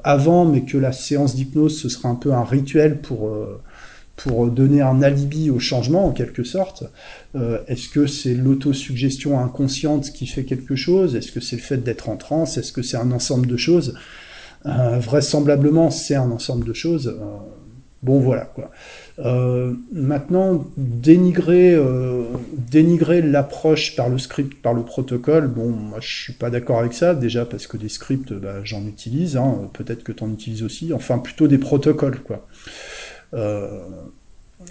avant, 0.03 0.45
mais 0.45 0.61
que 0.63 0.77
la 0.77 0.91
séance 0.91 1.35
d'hypnose, 1.35 1.79
ce 1.81 1.89
sera 1.89 2.09
un 2.09 2.15
peu 2.15 2.33
un 2.33 2.43
rituel 2.43 3.01
pour 3.01 4.47
donner 4.49 4.81
un 4.81 5.01
alibi 5.01 5.49
au 5.49 5.59
changement 5.59 6.05
en 6.07 6.11
quelque 6.11 6.43
sorte? 6.43 6.83
Euh, 7.35 7.59
Est-ce 7.67 7.89
que 7.89 8.07
c'est 8.07 8.33
l'autosuggestion 8.33 9.39
inconsciente 9.39 10.11
qui 10.11 10.27
fait 10.27 10.45
quelque 10.45 10.75
chose? 10.75 11.15
Est-ce 11.15 11.31
que 11.31 11.39
c'est 11.41 11.57
le 11.57 11.61
fait 11.61 11.77
d'être 11.77 12.09
en 12.09 12.17
transe? 12.17 12.57
Est-ce 12.57 12.71
que 12.71 12.81
c'est 12.81 12.97
un 12.97 13.11
ensemble 13.11 13.47
de 13.47 13.57
choses? 13.57 13.95
Euh, 14.65 14.99
Vraisemblablement, 14.99 15.91
c'est 15.91 16.15
un 16.15 16.31
ensemble 16.31 16.65
de 16.65 16.73
choses. 16.73 17.07
Euh, 17.07 17.37
bon, 18.03 18.19
voilà 18.19 18.45
quoi. 18.45 18.71
Maintenant, 19.17 20.65
dénigrer, 20.77 21.77
dénigrer 22.69 23.21
l'approche 23.21 23.95
par 23.95 24.09
le 24.09 24.17
script, 24.17 24.61
par 24.61 24.73
le 24.73 24.83
protocole, 24.83 25.47
bon, 25.47 25.69
moi 25.69 25.99
je 26.01 26.23
suis 26.23 26.33
pas 26.33 26.49
d'accord 26.49 26.79
avec 26.79 26.93
ça, 26.93 27.15
déjà 27.15 27.45
parce 27.45 27.67
que 27.67 27.77
des 27.77 27.89
scripts, 27.89 28.33
bah, 28.33 28.63
j'en 28.63 28.85
utilise, 28.85 29.37
hein, 29.37 29.69
peut-être 29.73 30.03
que 30.03 30.11
tu 30.11 30.23
en 30.23 30.31
utilises 30.31 30.63
aussi, 30.63 30.93
enfin 30.93 31.17
plutôt 31.17 31.47
des 31.47 31.57
protocoles, 31.57 32.19
quoi. 32.19 32.45
Euh, 33.33 33.67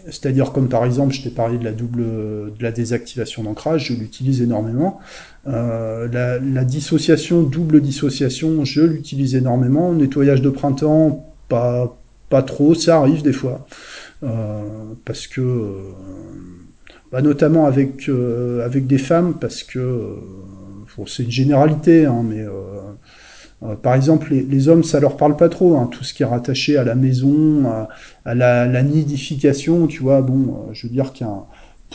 c'est-à-dire 0.07 0.53
comme 0.53 0.69
par 0.69 0.85
exemple, 0.85 1.15
je 1.15 1.23
t'ai 1.23 1.31
parlé 1.31 1.59
de 1.59 1.65
la 1.65 1.73
double, 1.73 2.03
de 2.03 2.63
la 2.63 2.73
désactivation 2.73 3.45
d'ancrage, 3.45 3.87
je 3.87 3.95
l'utilise 3.95 4.43
énormément. 4.43 4.99
Euh, 5.47 6.09
la, 6.09 6.65
dissociation, 6.65 7.43
double 7.43 7.81
dissociation, 7.81 8.65
je 8.65 8.83
l'utilise 8.83 9.35
énormément. 9.35 9.93
Nettoyage 9.93 10.43
de 10.43 10.51
printemps, 10.51 11.33
pas, 11.49 11.97
pas 12.35 12.43
trop, 12.43 12.75
ça 12.75 12.99
arrive 12.99 13.23
des 13.23 13.33
fois. 13.33 13.67
Euh, 14.23 14.63
parce 15.05 15.27
que, 15.27 15.43
bah, 17.13 17.23
notamment 17.23 17.67
avec, 17.67 18.09
avec 18.65 18.87
des 18.87 18.99
femmes, 18.99 19.35
parce 19.41 19.63
que, 19.63 20.17
c'est 21.07 21.25
une 21.25 21.31
généralité, 21.31 22.07
hein, 22.07 22.23
mais 22.25 22.45
euh, 23.65 23.77
par 23.77 23.95
exemple, 23.95 24.33
les, 24.33 24.69
hommes, 24.69 24.85
ça 24.85 25.01
leur 25.01 25.17
parle 25.17 25.37
pas 25.37 25.49
trop, 25.49 25.77
hein, 25.77 25.89
tout 25.91 26.05
ce 26.05 26.13
qui 26.13 26.23
est 26.23 26.27
rattaché 26.27 26.77
à 26.77 26.85
la 26.85 26.95
maison, 26.95 27.65
à, 28.25 28.35
la, 28.35 28.83
nidification, 28.83 29.87
tu 29.87 30.03
vois. 30.03 30.21
Bon, 30.23 30.67
euh, 30.69 30.73
je 30.73 30.87
veux 30.87 30.93
dire 30.93 31.13
qu'un 31.13 31.45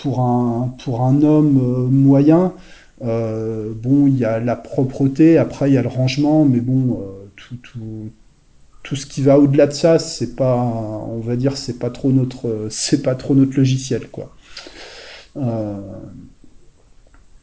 pour 0.01 0.21
un 0.21 0.73
pour 0.83 1.01
un 1.01 1.21
homme 1.21 1.59
euh, 1.61 1.87
moyen, 1.87 2.53
bon, 3.01 4.07
il 4.07 4.17
y 4.17 4.25
a 4.25 4.39
la 4.39 4.55
propreté, 4.55 5.37
après 5.37 5.69
il 5.69 5.73
y 5.73 5.77
a 5.77 5.81
le 5.81 5.89
rangement, 5.89 6.45
mais 6.45 6.59
bon, 6.59 7.01
tout, 7.35 7.55
tout, 7.57 8.09
tout 8.89 8.95
ce 8.95 9.05
qui 9.05 9.21
va 9.21 9.37
au-delà 9.37 9.67
de 9.67 9.73
ça, 9.73 9.99
c'est 9.99 10.35
pas, 10.35 10.55
on 10.55 11.19
va 11.19 11.35
dire, 11.35 11.55
c'est 11.57 11.77
pas 11.77 11.91
trop 11.91 12.11
notre, 12.11 12.67
c'est 12.69 13.03
pas 13.03 13.13
trop 13.13 13.35
notre 13.35 13.55
logiciel, 13.55 14.07
quoi. 14.09 14.35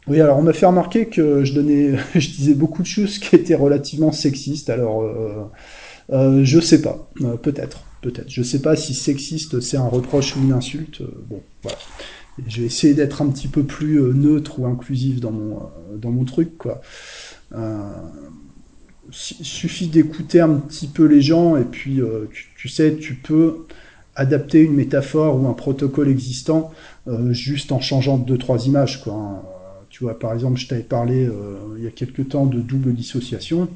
Oui, 0.09 0.21
alors 0.21 0.39
on 0.39 0.43
m'a 0.43 0.53
fait 0.53 0.67
remarquer 0.67 1.07
que 1.07 1.45
je 1.45 1.53
donnais, 1.53 1.97
je 2.15 2.29
disais 2.29 2.55
beaucoup 2.55 2.83
de 2.83 2.87
choses 2.87 3.19
qui 3.19 3.35
étaient 3.35 3.55
relativement 3.55 4.13
sexistes. 4.13 4.71
Alors, 4.71 5.03
euh, 5.03 5.45
euh, 6.11 6.45
je 6.45 6.61
sais 6.61 6.81
pas, 6.81 7.11
euh, 7.23 7.37
peut-être, 7.37 7.85
peut-être. 8.03 8.29
Je 8.29 8.43
sais 8.43 8.61
pas 8.61 8.77
si 8.77 8.95
sexiste 8.95 9.61
c'est 9.61 9.77
un 9.77 9.89
reproche 9.89 10.37
ou 10.37 10.43
une 10.43 10.53
insulte. 10.53 11.03
bon, 11.29 11.43
voilà. 11.63 11.79
Je 12.47 12.63
vais 12.63 12.95
d'être 12.95 13.23
un 13.23 13.29
petit 13.29 13.49
peu 13.49 13.63
plus 13.63 13.99
neutre 14.15 14.61
ou 14.61 14.67
inclusif 14.67 15.21
dans 15.21 15.31
mon 15.31 15.71
dans 15.97 16.25
truc, 16.25 16.59
quoi. 16.59 16.83
Suffit 19.11 19.87
d'écouter 19.87 20.41
un 20.41 20.55
petit 20.55 20.87
peu 20.87 21.05
les 21.05 21.23
gens 21.23 21.57
et 21.57 21.65
puis 21.65 22.01
tu, 22.33 22.47
tu, 22.57 22.69
sais, 22.69 22.97
tu 22.97 23.15
peux 23.15 23.67
adapter 24.15 24.61
une 24.61 24.75
métaphore 24.75 25.41
ou 25.41 25.47
un 25.49 25.53
protocole 25.53 26.09
existant 26.09 26.73
juste 27.31 27.73
en 27.73 27.81
changeant 27.81 28.19
deux 28.19 28.39
trois 28.39 28.67
images, 28.67 29.03
quoi. 29.03 29.15
Hein. 29.15 29.43
Tu 29.97 30.05
vois, 30.05 30.19
par 30.19 30.35
exemple, 30.35 30.59
je 30.59 30.69
t'avais 30.69 30.83
parlé 30.83 31.25
euh, 31.25 31.57
il 31.79 31.85
y 31.85 31.87
a 31.87 31.91
quelques 31.91 32.29
temps 32.29 32.45
de 32.45 32.61
double 32.61 32.93
dissociation. 32.93 33.67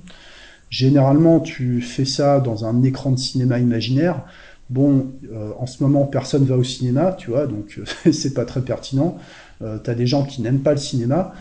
Généralement, 0.69 1.41
tu 1.41 1.81
fais 1.81 2.05
ça 2.05 2.41
dans 2.41 2.67
un 2.67 2.83
écran 2.83 3.13
de 3.13 3.19
cinéma 3.19 3.59
imaginaire. 3.59 4.25
Bon, 4.69 5.13
euh, 5.33 5.53
en 5.59 5.65
ce 5.65 5.83
moment, 5.83 6.05
personne 6.05 6.45
va 6.45 6.59
au 6.59 6.63
cinéma, 6.63 7.15
tu 7.19 7.31
vois, 7.31 7.47
donc 7.47 7.81
c'est 8.13 8.35
pas 8.35 8.45
très 8.45 8.61
pertinent. 8.61 9.17
Euh, 9.63 9.79
tu 9.83 9.89
as 9.89 9.95
des 9.95 10.07
gens 10.07 10.23
qui 10.25 10.43
n'aiment 10.43 10.61
pas 10.61 10.73
le 10.73 10.77
cinéma. 10.77 11.33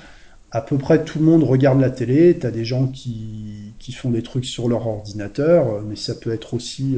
À 0.51 0.61
peu 0.61 0.77
près 0.77 1.03
tout 1.03 1.19
le 1.19 1.25
monde 1.25 1.43
regarde 1.43 1.81
la 1.81 1.89
télé. 1.89 2.37
Tu 2.39 2.47
as 2.47 2.51
des 2.51 2.63
gens 2.63 2.87
qui, 2.87 3.68
qui, 3.79 3.91
font 3.91 4.11
des 4.11 4.21
trucs 4.21 4.45
sur 4.45 4.69
leur 4.69 4.87
ordinateur, 4.87 5.81
mais 5.83 5.95
ça 5.95 6.15
peut 6.15 6.31
être 6.31 6.53
aussi 6.53 6.97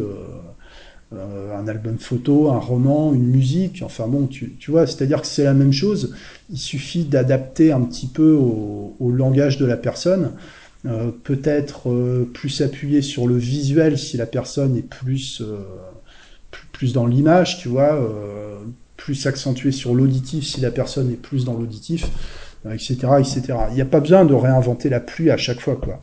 euh, 1.13 1.53
un 1.53 1.67
album 1.67 1.97
photo, 1.97 2.49
un 2.51 2.59
roman, 2.59 3.13
une 3.13 3.27
musique, 3.27 3.81
enfin 3.83 4.07
bon, 4.07 4.27
tu, 4.27 4.55
tu 4.57 4.71
vois, 4.71 4.87
c'est-à-dire 4.87 5.19
que 5.19 5.27
c'est 5.27 5.43
la 5.43 5.53
même 5.53 5.73
chose, 5.73 6.15
il 6.49 6.57
suffit 6.57 7.03
d'adapter 7.03 7.73
un 7.73 7.81
petit 7.81 8.07
peu 8.07 8.31
au, 8.31 9.11
langage 9.11 9.57
de 9.57 9.65
la 9.65 9.75
personne, 9.75 10.31
euh, 10.85 11.11
peut-être 11.11 11.89
euh, 11.89 12.29
plus 12.33 12.61
appuyé 12.61 13.01
sur 13.01 13.27
le 13.27 13.35
visuel 13.35 13.99
si 13.99 14.15
la 14.15 14.25
personne 14.25 14.77
est 14.77 14.87
plus, 14.87 15.43
plus, 16.71 16.93
dans 16.93 17.05
l'image, 17.05 17.59
tu 17.59 17.67
vois, 17.67 17.99
plus 18.95 19.27
accentué 19.27 19.73
sur 19.73 19.93
l'auditif 19.93 20.45
si 20.45 20.61
la 20.61 20.71
personne 20.71 21.11
est 21.11 21.21
plus 21.21 21.43
dans 21.43 21.55
l'auditif, 21.55 22.07
etc., 22.65 22.95
etc. 23.19 23.41
Il 23.71 23.75
n'y 23.75 23.81
a 23.81 23.85
pas 23.85 23.99
besoin 23.99 24.23
de 24.23 24.33
réinventer 24.33 24.87
la 24.87 25.01
pluie 25.01 25.29
à 25.29 25.35
chaque 25.35 25.59
fois, 25.59 25.75
quoi. 25.75 26.01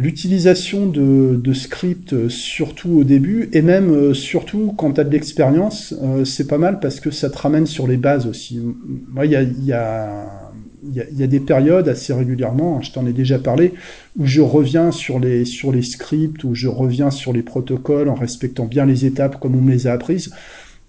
L'utilisation 0.00 0.86
de, 0.86 1.52
scripts, 1.52 2.12
euh, 2.12 2.28
surtout 2.28 3.00
au 3.00 3.04
début, 3.04 3.50
et 3.52 3.62
même 3.62 3.90
euh, 3.90 4.14
surtout 4.14 4.72
quand 4.78 4.92
tu 4.92 5.00
as 5.00 5.04
de 5.04 5.10
l'expérience, 5.10 5.92
euh, 6.00 6.24
c'est 6.24 6.46
pas 6.46 6.56
mal 6.56 6.78
parce 6.78 7.00
que 7.00 7.10
ça 7.10 7.28
te 7.30 7.36
ramène 7.36 7.66
sur 7.66 7.88
les 7.88 7.96
bases 7.96 8.28
aussi. 8.28 8.60
Moi, 9.08 9.26
il 9.26 9.32
y 9.32 9.72
a, 9.72 11.26
des 11.26 11.40
périodes 11.40 11.88
assez 11.88 12.12
régulièrement, 12.12 12.76
hein, 12.76 12.80
je 12.80 12.92
t'en 12.92 13.08
ai 13.08 13.12
déjà 13.12 13.40
parlé, 13.40 13.74
où 14.16 14.24
je 14.24 14.40
reviens 14.40 14.92
sur 14.92 15.18
les, 15.18 15.44
scripts, 15.44 16.44
où 16.44 16.54
je 16.54 16.68
reviens 16.68 17.10
sur 17.10 17.32
les 17.32 17.42
protocoles 17.42 18.08
en 18.08 18.14
respectant 18.14 18.66
bien 18.66 18.86
les 18.86 19.04
étapes 19.04 19.40
comme 19.40 19.56
on 19.56 19.60
me 19.60 19.72
les 19.72 19.88
a 19.88 19.92
apprises, 19.92 20.30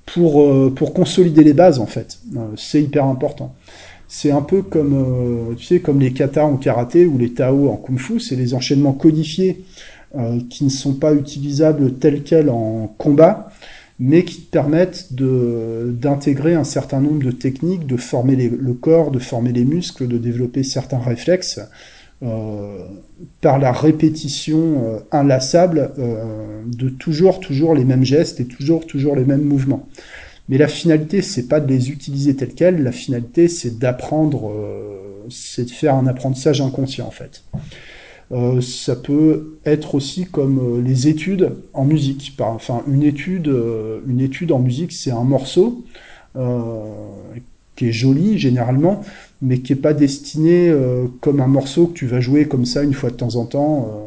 pour 0.06 0.94
consolider 0.94 1.44
les 1.44 1.54
bases 1.54 1.80
en 1.80 1.88
fait. 1.88 2.20
c'est 2.58 2.84
hyper 2.84 3.06
important. 3.06 3.56
C'est 4.12 4.32
un 4.32 4.42
peu 4.42 4.64
comme, 4.64 4.96
euh, 4.96 5.54
tu 5.56 5.66
sais, 5.66 5.80
comme 5.82 6.00
les 6.00 6.12
katas 6.12 6.44
en 6.44 6.58
karaté 6.58 7.06
ou 7.06 7.20
les 7.20 7.32
tao 7.32 7.70
en 7.70 7.78
kung-fu, 7.78 8.20
c'est 8.20 8.36
les 8.36 8.56
enchaînements 8.56 8.92
codifiés 8.92 9.64
euh, 10.18 10.40
qui 10.50 10.64
ne 10.64 10.70
sont 10.70 10.96
pas 10.96 11.14
utilisables 11.14 11.94
tels 11.94 12.24
quels 12.24 12.50
en 12.50 12.88
combat, 12.98 13.52
mais 14.00 14.26
qui 14.26 14.42
te 14.42 14.50
permettent 14.50 15.14
d'intégrer 15.14 16.56
un 16.56 16.64
certain 16.64 17.02
nombre 17.02 17.24
de 17.24 17.30
techniques, 17.30 17.86
de 17.86 17.98
former 17.98 18.36
le 18.36 18.74
corps, 18.74 19.12
de 19.12 19.20
former 19.20 19.52
les 19.52 19.64
muscles, 19.64 20.08
de 20.08 20.18
développer 20.18 20.64
certains 20.64 20.98
réflexes 20.98 21.60
euh, 22.24 22.80
par 23.42 23.60
la 23.60 23.72
répétition 23.72 25.04
inlassable 25.12 25.92
de 26.66 26.90
toujours, 26.90 27.40
toujours 27.40 27.76
les 27.76 27.86
mêmes 27.86 28.06
gestes 28.06 28.40
et 28.40 28.46
toujours, 28.46 28.88
toujours 28.88 29.16
les 29.16 29.26
mêmes 29.26 29.44
mouvements. 29.44 29.88
Mais 30.50 30.58
la 30.58 30.68
finalité, 30.68 31.22
c'est 31.22 31.48
pas 31.48 31.60
de 31.60 31.72
les 31.72 31.92
utiliser 31.92 32.36
telles 32.36 32.56
quelles. 32.56 32.84
La 32.84 32.92
finalité, 32.92 33.48
c'est 33.48 33.78
d'apprendre, 33.78 34.50
euh, 34.50 35.28
c'est 35.30 35.66
de 35.66 35.70
faire 35.70 35.94
un 35.94 36.08
apprentissage 36.08 36.60
inconscient 36.60 37.06
en 37.06 37.12
fait. 37.12 37.44
Euh, 38.32 38.60
ça 38.60 38.96
peut 38.96 39.60
être 39.66 39.96
aussi 39.96 40.26
comme 40.26 40.60
euh, 40.60 40.82
les 40.82 41.08
études 41.08 41.54
en 41.74 41.86
musique. 41.86 42.36
Enfin, 42.40 42.82
une 42.88 43.04
étude, 43.04 43.48
une 44.08 44.20
étude 44.20 44.52
en 44.52 44.60
musique, 44.60 44.92
c'est 44.92 45.12
un 45.12 45.24
morceau 45.24 45.86
qui 47.76 47.88
est 47.88 47.92
joli 47.92 48.38
généralement, 48.38 49.02
mais 49.42 49.60
qui 49.60 49.74
est 49.74 49.76
pas 49.76 49.94
destiné 49.94 50.74
comme 51.22 51.42
un 51.42 51.48
morceau 51.48 51.88
que 51.88 51.94
tu 51.94 52.08
vas 52.08 52.22
jouer 52.22 52.48
comme 52.48 52.66
ça 52.66 52.84
une 52.84 52.94
fois 52.94 53.10
de 53.10 53.16
temps 53.16 53.36
en 53.36 53.46
temps. 53.46 54.06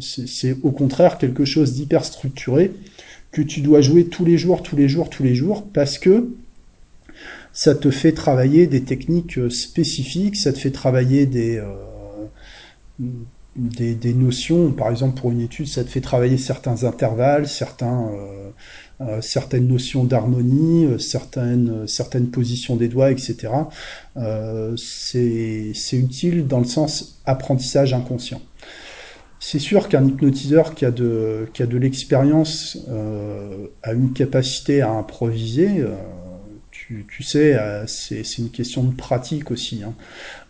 c'est 0.00 0.56
au 0.62 0.70
contraire 0.70 1.18
quelque 1.18 1.44
chose 1.44 1.74
d'hyper 1.74 2.04
structuré 2.04 2.72
que 3.32 3.42
tu 3.42 3.60
dois 3.60 3.80
jouer 3.80 4.06
tous 4.06 4.24
les 4.24 4.38
jours, 4.38 4.62
tous 4.62 4.76
les 4.76 4.88
jours, 4.88 5.10
tous 5.10 5.22
les 5.22 5.34
jours, 5.34 5.64
parce 5.72 5.98
que 5.98 6.30
ça 7.52 7.74
te 7.74 7.90
fait 7.90 8.12
travailler 8.12 8.66
des 8.66 8.82
techniques 8.82 9.38
euh, 9.38 9.50
spécifiques, 9.50 10.36
ça 10.36 10.52
te 10.52 10.58
fait 10.58 10.70
travailler 10.70 11.26
des, 11.26 11.58
euh, 11.58 11.66
des, 13.56 14.14
notions. 14.14 14.72
Par 14.72 14.90
exemple, 14.90 15.20
pour 15.20 15.30
une 15.30 15.40
étude, 15.40 15.66
ça 15.66 15.84
te 15.84 15.90
fait 15.90 16.00
travailler 16.00 16.38
certains 16.38 16.84
intervalles, 16.84 17.48
certains, 17.48 18.10
certaines 19.20 19.66
notions 19.66 20.04
d'harmonie, 20.04 20.86
certaines, 21.00 21.88
certaines 21.88 22.28
positions 22.28 22.76
des 22.76 22.88
doigts, 22.88 23.10
etc. 23.10 23.48
c'est 24.76 25.96
utile 25.96 26.46
dans 26.46 26.58
le 26.58 26.66
sens 26.66 27.20
apprentissage 27.24 27.94
inconscient. 27.94 28.42
C'est 29.42 29.58
sûr 29.58 29.88
qu'un 29.88 30.04
hypnotiseur 30.04 30.74
qui 30.74 30.84
a 30.84 30.90
de, 30.90 31.48
qui 31.54 31.62
a 31.62 31.66
de 31.66 31.78
l'expérience 31.78 32.76
euh, 32.90 33.68
a 33.82 33.94
une 33.94 34.12
capacité 34.12 34.82
à 34.82 34.90
improviser. 34.90 35.80
Euh, 35.80 35.96
tu, 36.70 37.06
tu, 37.08 37.22
sais, 37.22 37.58
euh, 37.58 37.86
c'est 37.86 38.22
une 38.36 38.50
question 38.50 38.84
de 38.84 38.94
pratique 38.94 39.50
aussi. 39.50 39.82
Hein. 39.82 39.94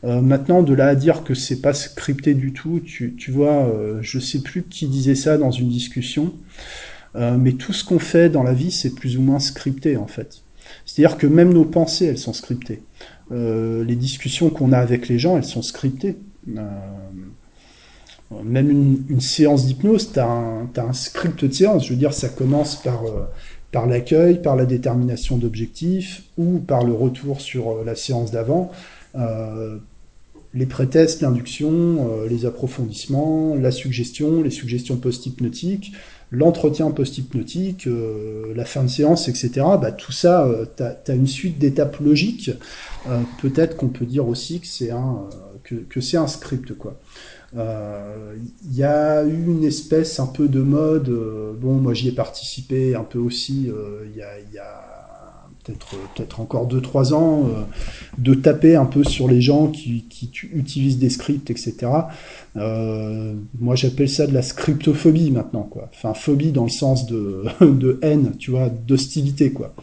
Maintenant, 0.02 0.64
de 0.64 0.74
là 0.74 0.88
à 0.88 0.94
dire 0.96 1.22
que 1.22 1.34
c'est 1.34 1.60
pas 1.60 1.72
scripté 1.72 2.34
du 2.34 2.52
tout, 2.52 2.80
tu, 2.84 3.14
tu 3.14 3.30
vois, 3.30 3.70
je 4.00 4.18
sais 4.18 4.40
plus 4.40 4.64
qui 4.64 4.88
disait 4.88 5.14
ça 5.14 5.38
dans 5.38 5.50
une 5.50 5.68
discussion, 5.68 6.34
mais 7.14 7.52
tout 7.52 7.74
ce 7.74 7.84
qu'on 7.84 7.98
fait 7.98 8.30
dans 8.30 8.42
la 8.42 8.54
vie, 8.54 8.70
c'est 8.70 8.94
plus 8.94 9.18
ou 9.18 9.20
moins 9.20 9.38
scripté 9.38 9.98
en 9.98 10.06
fait. 10.06 10.42
C'est-à-dire 10.86 11.18
que 11.18 11.26
même 11.26 11.52
nos 11.52 11.66
pensées, 11.66 12.06
elles 12.06 12.18
sont 12.18 12.32
scriptées. 12.32 12.82
les 13.30 13.96
discussions 13.96 14.48
qu'on 14.48 14.72
a 14.72 14.78
avec 14.78 15.08
les 15.08 15.18
gens, 15.18 15.36
elles 15.36 15.44
sont 15.44 15.62
scriptées. 15.62 16.16
Même 18.44 18.70
une, 19.08 19.20
séance 19.20 19.66
d'hypnose, 19.66 20.12
tu 20.12 20.20
as, 20.20 20.24
un 20.76 20.92
script 20.92 21.44
de 21.44 21.52
séance. 21.52 21.86
Je 21.86 21.90
veux 21.90 21.98
dire, 21.98 22.14
ça 22.14 22.28
commence 22.28 22.80
par, 22.80 23.04
euh, 23.04 23.24
par 23.72 23.86
l'accueil, 23.88 24.40
par 24.40 24.54
la 24.54 24.66
détermination 24.66 25.36
d'objectifs 25.36 26.22
ou 26.38 26.60
par 26.60 26.84
le 26.84 26.92
retour 26.92 27.40
sur 27.40 27.70
euh, 27.70 27.84
la 27.84 27.96
séance 27.96 28.30
d'avant. 28.30 28.70
Euh, 29.16 29.78
les 30.54 30.66
pré-tests, 30.66 31.22
l'induction, 31.22 32.26
les 32.28 32.44
approfondissements, 32.44 33.54
la 33.54 33.70
suggestion, 33.70 34.42
les 34.42 34.50
suggestions 34.50 34.96
post-hypnotiques, 34.96 35.92
l'entretien 36.32 36.90
post-hypnotique, 36.90 37.86
la 38.56 38.64
fin 38.64 38.82
de 38.82 38.88
séance, 38.88 39.28
etc. 39.28 39.50
Bah, 39.80 39.92
tout 39.92 40.10
ça, 40.10 40.50
tu 40.76 40.82
as, 40.82 41.14
une 41.14 41.28
suite 41.28 41.60
d'étapes 41.60 42.00
logiques. 42.00 42.50
Peut-être 43.40 43.76
qu'on 43.76 43.90
peut 43.90 44.06
dire 44.06 44.26
aussi 44.26 44.58
que 44.58 44.66
c'est 44.66 44.90
un, 44.90 45.28
que, 45.62 45.76
que 45.76 46.16
un 46.16 46.26
script. 46.26 46.74
quoi. 46.74 46.98
Il 47.52 47.58
euh, 47.58 48.36
y 48.70 48.84
a 48.84 49.24
eu 49.24 49.46
une 49.46 49.64
espèce 49.64 50.20
un 50.20 50.26
peu 50.26 50.46
de 50.46 50.60
mode, 50.60 51.08
euh, 51.08 51.52
bon 51.60 51.74
moi 51.74 51.94
j'y 51.94 52.08
ai 52.08 52.12
participé 52.12 52.94
un 52.94 53.02
peu 53.02 53.18
aussi 53.18 53.68
euh, 53.68 54.06
il 54.08 54.16
y 54.16 54.22
a, 54.22 54.38
y 54.54 54.58
a 54.58 55.48
peut-être 55.64 55.88
peut-être 56.14 56.40
encore 56.40 56.68
2-3 56.68 57.12
ans, 57.12 57.50
de 58.18 58.34
taper 58.34 58.76
un 58.76 58.86
peu 58.86 59.04
sur 59.04 59.28
les 59.28 59.40
gens 59.40 59.66
qui, 59.66 60.04
utilisent 60.54 60.98
des 60.98 61.10
scripts, 61.10 61.50
etc. 61.50 61.88
Euh, 62.56 63.34
moi, 63.58 63.74
j'appelle 63.74 64.08
ça 64.08 64.26
de 64.26 64.32
la 64.32 64.42
scriptophobie 64.42 65.30
maintenant, 65.30 65.62
quoi. 65.62 65.90
Enfin, 65.92 66.14
phobie 66.14 66.52
dans 66.52 66.64
le 66.64 66.70
sens 66.70 67.06
de, 67.06 67.44
de 67.60 67.98
haine, 68.02 68.32
tu 68.38 68.50
vois, 68.50 68.68
d'hostilité, 68.68 69.52
quoi. 69.52 69.74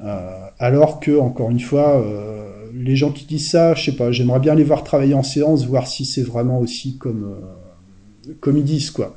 Euh, 0.00 0.30
alors 0.58 1.00
que, 1.00 1.18
encore 1.18 1.50
une 1.50 1.60
fois, 1.60 2.00
euh, 2.00 2.57
les 2.74 2.96
gens 2.96 3.12
qui 3.12 3.24
disent 3.24 3.50
ça, 3.50 3.74
je 3.74 3.84
sais 3.84 3.96
pas, 3.96 4.12
j'aimerais 4.12 4.40
bien 4.40 4.54
les 4.54 4.64
voir 4.64 4.84
travailler 4.84 5.14
en 5.14 5.22
séance, 5.22 5.66
voir 5.66 5.86
si 5.86 6.04
c'est 6.04 6.22
vraiment 6.22 6.58
aussi 6.58 6.96
comme, 6.96 7.24
euh, 7.24 8.32
comme 8.40 8.56
ils 8.56 8.64
disent, 8.64 8.90
quoi. 8.90 9.16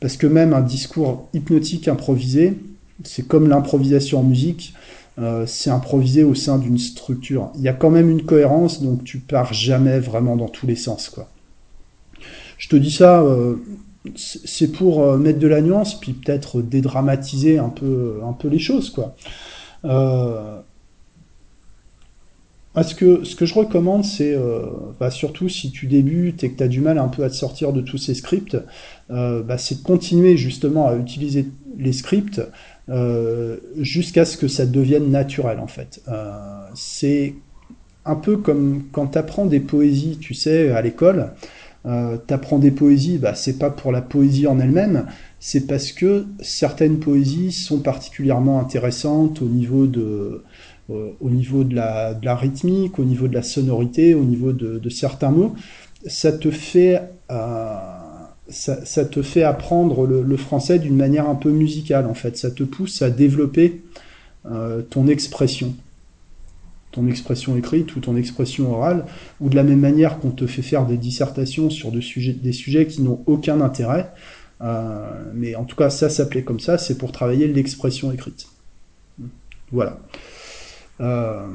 Parce 0.00 0.16
que 0.16 0.26
même 0.26 0.52
un 0.52 0.60
discours 0.60 1.28
hypnotique 1.34 1.88
improvisé, 1.88 2.54
c'est 3.04 3.26
comme 3.26 3.48
l'improvisation 3.48 4.20
en 4.20 4.22
musique, 4.22 4.74
euh, 5.18 5.44
c'est 5.46 5.70
improvisé 5.70 6.24
au 6.24 6.34
sein 6.34 6.58
d'une 6.58 6.78
structure. 6.78 7.50
Il 7.56 7.62
y 7.62 7.68
a 7.68 7.72
quand 7.72 7.90
même 7.90 8.08
une 8.08 8.24
cohérence, 8.24 8.82
donc 8.82 9.04
tu 9.04 9.18
pars 9.18 9.52
jamais 9.52 9.98
vraiment 9.98 10.36
dans 10.36 10.48
tous 10.48 10.66
les 10.66 10.76
sens, 10.76 11.08
quoi. 11.08 11.28
Je 12.56 12.68
te 12.68 12.76
dis 12.76 12.90
ça, 12.90 13.22
euh, 13.22 13.56
c'est 14.16 14.72
pour 14.72 15.16
mettre 15.16 15.38
de 15.38 15.46
la 15.46 15.60
nuance, 15.62 15.98
puis 15.98 16.12
peut-être 16.12 16.62
dédramatiser 16.62 17.58
un 17.58 17.70
peu, 17.70 18.20
un 18.26 18.32
peu 18.32 18.48
les 18.48 18.58
choses, 18.58 18.90
quoi. 18.90 19.14
Ce 22.76 22.94
que, 22.94 23.24
ce 23.24 23.34
que 23.34 23.46
je 23.46 23.54
recommande, 23.54 24.04
c'est 24.04 24.32
euh, 24.32 24.66
bah, 25.00 25.10
surtout 25.10 25.48
si 25.48 25.72
tu 25.72 25.86
débutes 25.86 26.44
et 26.44 26.52
que 26.52 26.56
tu 26.56 26.62
as 26.62 26.68
du 26.68 26.80
mal 26.80 26.98
un 26.98 27.08
peu 27.08 27.24
à 27.24 27.30
te 27.30 27.34
sortir 27.34 27.72
de 27.72 27.80
tous 27.80 27.98
ces 27.98 28.14
scripts, 28.14 28.56
euh, 29.10 29.42
bah, 29.42 29.58
c'est 29.58 29.76
de 29.76 29.82
continuer 29.82 30.36
justement 30.36 30.88
à 30.88 30.96
utiliser 30.96 31.46
les 31.78 31.92
scripts 31.92 32.40
euh, 32.88 33.56
jusqu'à 33.78 34.24
ce 34.24 34.36
que 34.36 34.46
ça 34.46 34.66
devienne 34.66 35.10
naturel 35.10 35.58
en 35.58 35.66
fait. 35.66 36.02
C'est 36.74 37.34
un 38.04 38.16
peu 38.16 38.36
comme 38.36 38.84
quand 38.92 39.08
tu 39.08 39.18
apprends 39.18 39.46
des 39.46 39.60
poésies, 39.60 40.18
tu 40.20 40.34
sais, 40.34 40.70
à 40.70 40.80
l'école. 40.80 41.32
Euh, 41.86 42.18
tu 42.26 42.34
apprends 42.34 42.58
des 42.58 42.70
poésies, 42.70 43.16
bah, 43.16 43.34
c'est 43.34 43.58
pas 43.58 43.70
pour 43.70 43.90
la 43.90 44.02
poésie 44.02 44.46
en 44.46 44.60
elle-même, 44.60 45.06
c'est 45.38 45.66
parce 45.66 45.92
que 45.92 46.26
certaines 46.40 46.98
poésies 46.98 47.52
sont 47.52 47.78
particulièrement 47.78 48.60
intéressantes 48.60 49.40
au 49.40 49.46
niveau 49.46 49.86
de, 49.86 50.44
au 51.20 51.30
niveau 51.30 51.64
de 51.64 51.74
la, 51.74 52.36
rythmique, 52.36 52.98
au 52.98 53.04
niveau 53.04 53.28
de 53.28 53.34
la 53.34 53.42
sonorité, 53.42 54.14
au 54.14 54.24
niveau 54.24 54.52
de, 54.52 54.88
certains 54.88 55.30
mots. 55.30 55.54
Ça 56.06 56.32
te 56.32 56.50
fait, 56.50 57.02
euh, 57.30 57.74
ça, 58.48 59.04
te 59.04 59.22
fait 59.22 59.42
apprendre 59.42 60.06
le, 60.06 60.36
français 60.36 60.78
d'une 60.78 60.96
manière 60.96 61.28
un 61.28 61.34
peu 61.34 61.50
musicale 61.50 62.06
en 62.06 62.14
fait. 62.14 62.36
Ça 62.36 62.50
te 62.50 62.62
pousse 62.62 63.02
à 63.02 63.10
développer 63.10 63.82
euh, 64.46 64.82
ton 64.82 65.06
expression 65.06 65.74
ton 66.92 67.06
expression 67.06 67.56
écrite 67.56 67.94
ou 67.94 68.00
ton 68.00 68.16
expression 68.16 68.72
orale, 68.72 69.06
ou 69.40 69.48
de 69.48 69.54
la 69.54 69.62
même 69.62 69.78
manière 69.78 70.18
qu'on 70.18 70.32
te 70.32 70.48
fait 70.48 70.60
faire 70.60 70.86
des 70.86 70.96
dissertations 70.96 71.70
sur 71.70 71.92
des 71.92 72.00
sujets 72.52 72.86
qui 72.88 73.02
n'ont 73.02 73.22
aucun 73.26 73.60
intérêt, 73.60 74.10
euh, 74.62 75.08
mais 75.34 75.54
en 75.54 75.64
tout 75.64 75.76
cas, 75.76 75.90
ça 75.90 76.08
s'appelait 76.08 76.42
comme 76.42 76.60
ça, 76.60 76.78
c'est 76.78 76.98
pour 76.98 77.12
travailler 77.12 77.48
l'expression 77.48 78.12
écrite. 78.12 78.48
Voilà. 79.72 79.98
Euh, 81.00 81.46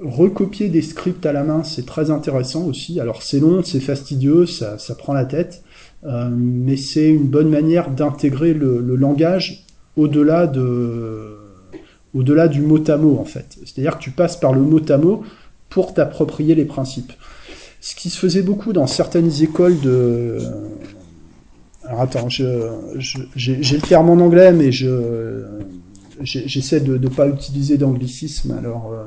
recopier 0.00 0.68
des 0.68 0.80
scripts 0.80 1.26
à 1.26 1.32
la 1.32 1.44
main, 1.44 1.62
c'est 1.62 1.84
très 1.84 2.10
intéressant 2.10 2.64
aussi. 2.64 3.00
Alors 3.00 3.22
c'est 3.22 3.38
long, 3.38 3.62
c'est 3.62 3.80
fastidieux, 3.80 4.46
ça, 4.46 4.78
ça, 4.78 4.94
prend 4.94 5.12
la 5.12 5.26
tête, 5.26 5.62
euh, 6.04 6.30
mais 6.32 6.76
c'est 6.76 7.10
une 7.10 7.28
bonne 7.28 7.50
manière 7.50 7.90
d'intégrer 7.90 8.54
le, 8.54 8.80
langage 8.96 9.64
au-delà 9.96 10.46
de 10.46 11.36
au-delà 12.14 12.48
du 12.48 12.62
mot 12.62 12.82
à 12.90 12.96
mot 12.96 13.18
en 13.20 13.24
fait. 13.24 13.58
C'est-à-dire 13.64 13.98
que 13.98 14.02
tu 14.02 14.10
passes 14.10 14.38
par 14.38 14.52
le 14.54 14.62
mot 14.62 14.80
à 14.88 14.96
mot 14.96 15.22
pour 15.68 15.94
t'approprier 15.94 16.54
les 16.54 16.64
principes. 16.64 17.12
Ce 17.80 17.94
qui 17.94 18.10
se 18.10 18.18
faisait 18.18 18.42
beaucoup 18.42 18.72
dans 18.72 18.86
certaines 18.86 19.42
écoles 19.42 19.78
de 19.80 20.38
alors 21.84 22.02
attends, 22.02 22.28
j'ai 22.28 22.46
le 22.46 23.80
terme 23.86 24.10
en 24.10 24.24
anglais, 24.24 24.52
mais 24.52 24.72
je 24.72 25.42
j'essaie 26.22 26.80
de 26.80 26.96
ne 26.96 27.08
pas 27.08 27.28
utiliser 27.28 27.78
d'anglicisme. 27.78 28.56
Alors, 28.58 28.92
euh, 28.92 29.06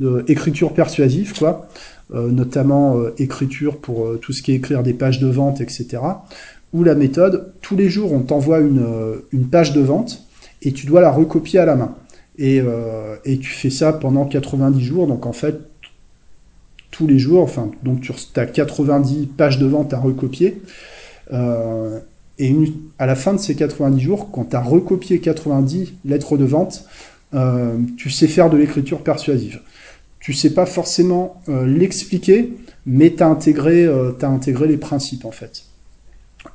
de 0.00 0.24
écriture 0.28 0.72
persuasive, 0.72 1.34
quoi, 1.38 1.68
euh, 2.14 2.30
notamment 2.30 2.98
euh, 2.98 3.14
écriture 3.18 3.78
pour 3.78 4.18
tout 4.20 4.32
ce 4.32 4.42
qui 4.42 4.52
est 4.52 4.56
écrire 4.56 4.82
des 4.82 4.94
pages 4.94 5.20
de 5.20 5.26
vente, 5.26 5.60
etc. 5.60 5.98
Ou 6.72 6.84
la 6.84 6.94
méthode, 6.94 7.52
tous 7.60 7.76
les 7.76 7.88
jours, 7.88 8.12
on 8.12 8.20
t'envoie 8.20 8.60
une, 8.60 8.84
une 9.32 9.46
page 9.48 9.72
de 9.72 9.80
vente 9.80 10.24
et 10.62 10.72
tu 10.72 10.86
dois 10.86 11.00
la 11.00 11.10
recopier 11.10 11.58
à 11.58 11.66
la 11.66 11.76
main. 11.76 11.94
Et, 12.38 12.62
et 13.26 13.38
tu 13.38 13.50
fais 13.50 13.68
ça 13.68 13.92
pendant 13.92 14.24
90 14.24 14.82
jours. 14.82 15.06
Donc 15.06 15.26
en 15.26 15.34
fait, 15.34 15.56
tous 16.90 17.06
les 17.06 17.18
jours, 17.18 17.42
enfin, 17.42 17.70
donc 17.82 18.00
tu 18.00 18.12
as 18.36 18.46
90 18.46 19.26
pages 19.26 19.58
de 19.58 19.66
vente 19.66 19.92
à 19.92 19.98
recopier. 19.98 20.62
Et 22.38 22.54
à 22.98 23.06
la 23.06 23.14
fin 23.14 23.34
de 23.34 23.38
ces 23.38 23.54
90 23.54 24.00
jours, 24.00 24.30
quand 24.30 24.46
tu 24.46 24.56
as 24.56 24.62
recopié 24.62 25.20
90 25.20 25.94
lettres 26.04 26.36
de 26.36 26.44
vente, 26.44 26.86
euh, 27.34 27.78
tu 27.96 28.10
sais 28.10 28.26
faire 28.26 28.50
de 28.50 28.56
l'écriture 28.56 29.02
persuasive. 29.02 29.60
Tu 30.20 30.32
sais 30.32 30.54
pas 30.54 30.66
forcément 30.66 31.40
euh, 31.48 31.66
l'expliquer, 31.66 32.52
mais 32.86 33.14
tu 33.14 33.22
as, 33.22 33.28
intégré, 33.28 33.84
euh, 33.84 34.12
intégré 34.22 34.68
les 34.68 34.76
principes 34.76 35.24
en 35.24 35.30
fait. 35.30 35.64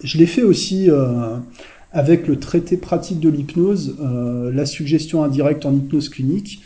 Je 0.04 0.18
l'ai 0.18 0.26
fait 0.26 0.44
aussi 0.44 0.90
avec 1.94 2.28
le 2.28 2.38
traité 2.40 2.76
pratique 2.76 3.22
de 3.22 3.30
l'hypnose, 3.30 3.96
la 4.02 4.66
suggestion 4.66 5.24
indirecte 5.24 5.66
en 5.66 5.74
hypnose 5.74 6.10
clinique, 6.10 6.62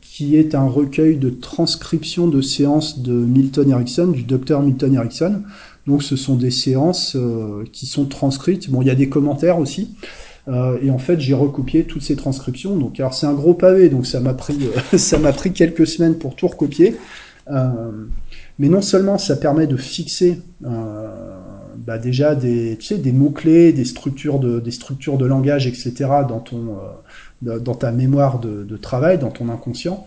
qui 0.00 0.36
est 0.36 0.54
un 0.54 0.64
recueil 0.64 1.16
de 1.16 1.28
transcription 1.28 2.26
de 2.26 2.40
séances 2.40 3.00
de 3.00 3.12
Milton 3.12 3.68
Erickson, 3.68 4.06
du 4.06 4.22
docteur 4.22 4.62
Milton 4.62 4.94
Erickson. 4.94 5.42
Donc 5.86 6.02
ce 6.02 6.16
sont 6.16 6.34
des 6.34 6.50
séances 6.50 7.14
euh, 7.16 7.64
qui 7.72 7.86
sont 7.86 8.06
transcrites. 8.06 8.70
Bon, 8.70 8.82
il 8.82 8.88
y 8.88 8.90
a 8.90 8.94
des 8.94 9.08
commentaires 9.08 9.58
aussi. 9.58 9.94
Euh, 10.48 10.78
et 10.82 10.90
en 10.90 10.98
fait, 10.98 11.20
j'ai 11.20 11.34
recopié 11.34 11.84
toutes 11.84 12.02
ces 12.02 12.16
transcriptions. 12.16 12.76
Donc, 12.76 12.98
alors 12.98 13.14
c'est 13.14 13.26
un 13.26 13.34
gros 13.34 13.54
pavé, 13.54 13.88
donc 13.88 14.06
ça 14.06 14.20
m'a 14.20 14.34
pris, 14.34 14.58
euh, 14.62 15.50
quelques 15.54 15.86
semaines 15.86 16.16
pour 16.16 16.34
tout 16.34 16.48
recopier. 16.48 16.96
Mais 18.58 18.68
non 18.68 18.82
seulement 18.82 19.18
ça 19.18 19.36
permet 19.36 19.68
de 19.68 19.76
fixer 19.76 20.40
bah 20.60 21.98
déjà 21.98 22.34
des, 22.34 22.76
mots 23.12 23.30
clés, 23.30 23.72
des 23.72 23.84
structures 23.84 24.40
de, 24.40 25.26
langage, 25.26 25.68
etc. 25.68 25.94
dans 26.28 26.40
ton, 26.40 27.74
ta 27.78 27.92
mémoire 27.92 28.40
de, 28.40 28.76
travail, 28.76 29.18
dans 29.18 29.30
ton 29.30 29.48
inconscient. 29.48 30.04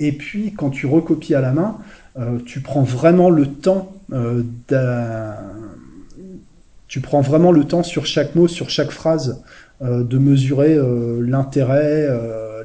Et 0.00 0.10
puis, 0.10 0.52
quand 0.54 0.70
tu 0.70 0.86
recopies 0.86 1.36
à 1.36 1.40
la 1.40 1.52
main, 1.52 1.78
tu 2.46 2.60
prends 2.60 2.82
vraiment 2.82 3.30
le 3.30 3.46
temps 3.46 3.96
euh, 4.12 4.42
tu 6.88 7.00
prends 7.00 7.22
vraiment 7.22 7.52
le 7.52 7.64
temps 7.64 7.82
sur 7.82 8.04
chaque 8.04 8.34
mot, 8.34 8.48
sur 8.48 8.68
chaque 8.68 8.90
phrase, 8.90 9.42
de 9.80 10.18
mesurer 10.18 10.78
l'intérêt, 11.20 12.06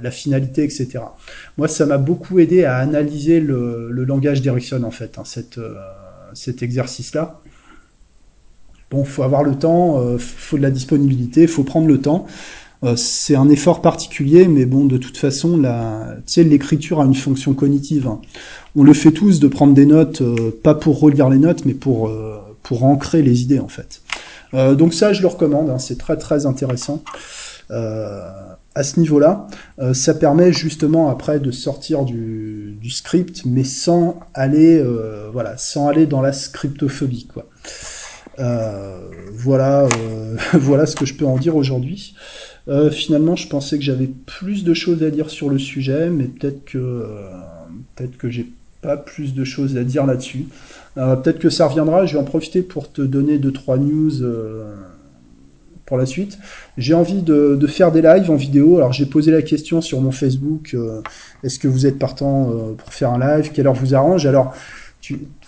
la 0.02 0.12
finalité, 0.12 0.66
etc. 0.66 1.00
Moi, 1.58 1.70
ça 1.70 1.86
m'a 1.86 1.98
beaucoup 1.98 2.38
aidé 2.40 2.66
à 2.66 2.76
analyser 2.76 3.40
le, 3.40 3.90
langage 3.90 4.42
d'Erickson, 4.42 4.84
en 4.84 4.92
fait, 4.92 5.18
hein, 5.18 5.24
cet 6.34 6.62
exercice-là. 6.62 7.42
Bon, 8.90 9.04
faut 9.04 9.24
avoir 9.24 9.44
le 9.44 9.56
temps, 9.56 10.00
euh, 10.00 10.18
faut 10.18 10.58
de 10.58 10.62
la 10.62 10.72
disponibilité, 10.72 11.46
faut 11.48 11.64
prendre 11.64 11.88
le 11.88 12.00
temps. 12.00 12.26
Euh, 12.84 12.96
c'est 12.96 13.36
un 13.36 13.50
effort 13.50 13.82
particulier, 13.82 14.48
mais 14.48 14.66
bon, 14.66 14.86
de 14.86 14.98
toute 14.98 15.18
façon, 15.18 15.58
la, 15.58 16.16
l'écriture 16.38 17.02
a 17.02 17.06
une 17.06 17.16
fonction 17.16 17.54
cognitive. 17.54 18.10
On 18.78 18.84
le 18.84 18.94
fait 18.94 19.12
tous 19.12 19.40
de 19.40 19.48
prendre 19.48 19.74
des 19.74 19.86
notes, 19.86 20.22
euh, 20.22 20.52
pas 20.64 20.76
pour 20.76 21.00
relire 21.00 21.30
les 21.30 21.40
notes, 21.40 21.66
mais 21.66 21.74
pour 21.74 22.12
pour 22.64 22.84
ancrer 22.84 23.22
les 23.22 23.42
idées 23.42 23.60
en 23.60 23.70
fait. 23.70 24.02
donc 24.54 24.94
ça, 24.94 25.14
je 25.14 25.22
le 25.22 25.28
recommande. 25.28 25.70
Hein, 25.70 25.80
c'est 25.80 25.98
très 25.98 26.18
très 26.18 26.46
intéressant. 26.46 27.02
à 27.70 28.84
ce 28.84 29.00
niveau-là, 29.00 29.48
ça 29.94 30.14
permet 30.14 30.52
justement 30.52 31.10
après 31.10 31.40
de 31.40 31.52
sortir 31.52 32.04
du, 32.04 32.78
script, 32.90 33.44
mais 33.46 33.64
sans 33.64 34.20
aller, 34.34 34.84
voilà, 35.32 35.58
sans 35.58 35.88
aller 35.88 36.06
dans 36.06 36.22
la 36.22 36.34
scriptophobie. 36.34 37.28
Euh, 38.40 39.00
voilà, 39.32 39.88
euh, 40.00 40.38
ce 40.86 40.96
que 40.96 41.06
je 41.06 41.14
peux 41.16 41.26
en 41.26 41.38
dire 41.38 41.56
aujourd'hui. 41.56 42.16
Euh, 42.68 42.92
finalement, 42.92 43.36
je 43.36 43.48
pensais 43.48 43.78
que 43.78 43.84
j'avais 43.84 44.08
plus 44.08 44.64
de 44.64 44.74
choses 44.74 45.02
à 45.04 45.10
dire 45.10 45.30
sur 45.30 45.50
le 45.50 45.58
sujet, 45.58 46.10
mais 46.10 46.26
peut-être 46.26 46.66
que 46.66 47.06
peut-être 47.96 48.18
que 48.18 48.30
j'ai 48.30 48.52
pas 48.88 48.96
plus 48.96 49.36
de 49.36 49.44
choses 49.44 49.76
à 49.76 49.84
dire 49.84 50.06
là-dessus. 50.06 50.46
peut-être 50.96 51.40
que 51.40 51.50
ça 51.50 51.68
reviendra. 51.68 52.06
Je 52.06 52.14
vais 52.14 52.20
en 52.20 52.24
profiter 52.24 52.62
pour 52.62 52.90
te 52.90 53.02
donner 53.02 53.38
deux 53.38 53.52
trois 53.52 53.78
news 53.78 54.12
pour 55.86 55.98
la 55.98 56.06
suite. 56.06 56.40
J'ai 56.78 56.94
envie 56.94 57.22
de, 57.22 57.68
faire 57.68 57.92
des 57.92 58.02
lives 58.02 58.32
en 58.32 58.36
vidéo. 58.36 58.78
Alors 58.78 58.94
j'ai 58.94 59.06
posé 59.06 59.30
la 59.30 59.42
question 59.42 59.82
sur 59.82 60.00
mon 60.00 60.12
Facebook. 60.12 60.74
Est-ce 61.44 61.60
que 61.60 61.68
vous 61.68 61.86
êtes 61.86 62.00
partant 62.00 62.50
pour 62.78 62.94
faire 62.94 63.12
un 63.12 63.20
live? 63.20 63.52
Quelle 63.54 63.68
heure 63.68 63.74
vous 63.74 63.94
arrange? 63.94 64.26
Alors 64.26 64.56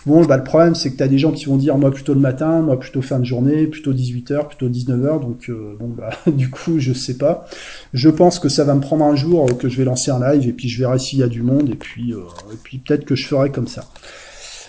Bon, 0.05 0.23
bah, 0.25 0.37
le 0.37 0.43
problème, 0.43 0.75
c'est 0.75 0.91
que 0.91 0.97
tu 0.97 1.03
as 1.03 1.07
des 1.07 1.17
gens 1.17 1.31
qui 1.31 1.45
vont 1.45 1.57
dire, 1.57 1.77
moi, 1.77 1.91
plutôt 1.91 2.13
le 2.13 2.19
matin, 2.19 2.61
moi, 2.61 2.79
plutôt 2.79 3.01
fin 3.01 3.19
de 3.19 3.25
journée, 3.25 3.67
plutôt 3.67 3.93
18h, 3.93 4.47
plutôt 4.47 4.69
19h. 4.69 5.21
Donc, 5.21 5.49
euh, 5.49 5.75
bon, 5.79 5.89
bah, 5.89 6.11
du 6.27 6.49
coup, 6.49 6.79
je 6.79 6.93
sais 6.93 7.17
pas. 7.17 7.45
Je 7.93 8.09
pense 8.09 8.39
que 8.39 8.47
ça 8.49 8.63
va 8.63 8.75
me 8.75 8.81
prendre 8.81 9.03
un 9.03 9.15
jour 9.15 9.57
que 9.57 9.67
je 9.67 9.77
vais 9.77 9.85
lancer 9.85 10.11
un 10.11 10.19
live 10.19 10.47
et 10.47 10.53
puis 10.53 10.69
je 10.69 10.79
verrai 10.79 10.99
s'il 10.99 11.19
y 11.19 11.23
a 11.23 11.27
du 11.27 11.41
monde 11.41 11.69
et 11.69 11.75
puis, 11.75 12.13
euh, 12.13 12.19
et 12.53 12.57
puis 12.63 12.77
peut-être 12.77 13.05
que 13.05 13.15
je 13.15 13.27
ferai 13.27 13.51
comme 13.51 13.67
ça. 13.67 13.85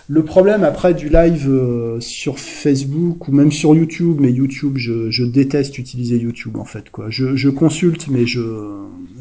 Le 0.08 0.24
problème 0.24 0.64
après 0.64 0.92
du 0.92 1.08
live 1.08 1.48
euh, 1.48 2.00
sur 2.00 2.40
Facebook 2.40 3.28
ou 3.28 3.32
même 3.32 3.52
sur 3.52 3.76
YouTube, 3.76 4.16
mais 4.18 4.32
YouTube, 4.32 4.76
je, 4.76 5.08
je 5.08 5.22
déteste 5.22 5.78
utiliser 5.78 6.18
YouTube 6.18 6.56
en 6.56 6.64
fait. 6.64 6.90
Quoi. 6.90 7.06
Je, 7.10 7.36
je 7.36 7.48
consulte, 7.48 8.08
mais 8.08 8.26
je 8.26 8.40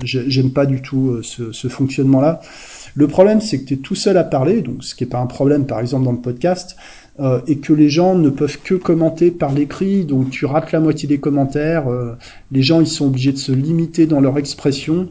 j'aime 0.04 0.52
pas 0.52 0.66
du 0.66 0.82
tout 0.82 1.20
ce, 1.22 1.52
ce 1.52 1.68
fonctionnement-là. 1.68 2.42
Le 2.96 3.08
problème, 3.08 3.42
c'est 3.42 3.60
que 3.60 3.66
tu 3.66 3.74
es 3.76 3.78
tout 3.78 3.96
seul 3.96 4.18
à 4.18 4.24
parler, 4.24 4.62
donc 4.62 4.84
ce 4.84 4.96
qui 4.96 5.04
n'est 5.04 5.10
pas 5.10 5.20
un 5.20 5.28
problème 5.28 5.66
par 5.66 5.80
exemple 5.80 6.06
dans 6.06 6.12
le 6.12 6.20
podcast, 6.20 6.76
euh, 7.20 7.42
et 7.48 7.58
que 7.58 7.74
les 7.74 7.90
gens 7.90 8.16
ne 8.16 8.30
peuvent 8.30 8.60
que 8.64 8.76
commenter 8.76 9.30
par 9.30 9.54
l'écrit, 9.54 10.06
donc 10.06 10.30
tu 10.30 10.46
rates 10.46 10.72
la 10.72 10.80
moitié 10.80 11.08
des 11.08 11.20
commentaires, 11.20 11.90
euh, 11.90 12.16
les 12.52 12.62
gens 12.62 12.80
ils 12.80 12.88
sont 12.88 13.08
obligés 13.08 13.34
de 13.34 13.38
se 13.38 13.52
limiter 13.52 14.06
dans 14.06 14.22
leur 14.22 14.38
expression. 14.38 15.10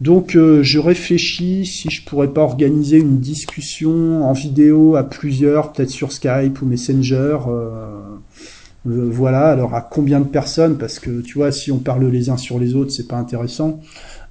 Donc 0.00 0.34
euh, 0.34 0.62
je 0.62 0.78
réfléchis 0.78 1.66
si 1.66 1.90
je 1.90 2.02
pourrais 2.06 2.32
pas 2.32 2.40
organiser 2.40 2.96
une 2.96 3.18
discussion 3.18 4.24
en 4.24 4.32
vidéo 4.32 4.96
à 4.96 5.02
plusieurs, 5.02 5.72
peut-être 5.72 5.90
sur 5.90 6.10
Skype 6.10 6.62
ou 6.62 6.64
Messenger. 6.64 7.36
voilà, 8.86 9.48
alors 9.48 9.74
à 9.74 9.82
combien 9.82 10.20
de 10.20 10.28
personnes? 10.28 10.78
Parce 10.78 10.98
que 10.98 11.20
tu 11.20 11.34
vois, 11.34 11.52
si 11.52 11.70
on 11.70 11.78
parle 11.78 12.06
les 12.06 12.30
uns 12.30 12.38
sur 12.38 12.58
les 12.58 12.74
autres, 12.74 12.92
c'est 12.92 13.08
pas 13.08 13.16
intéressant. 13.16 13.78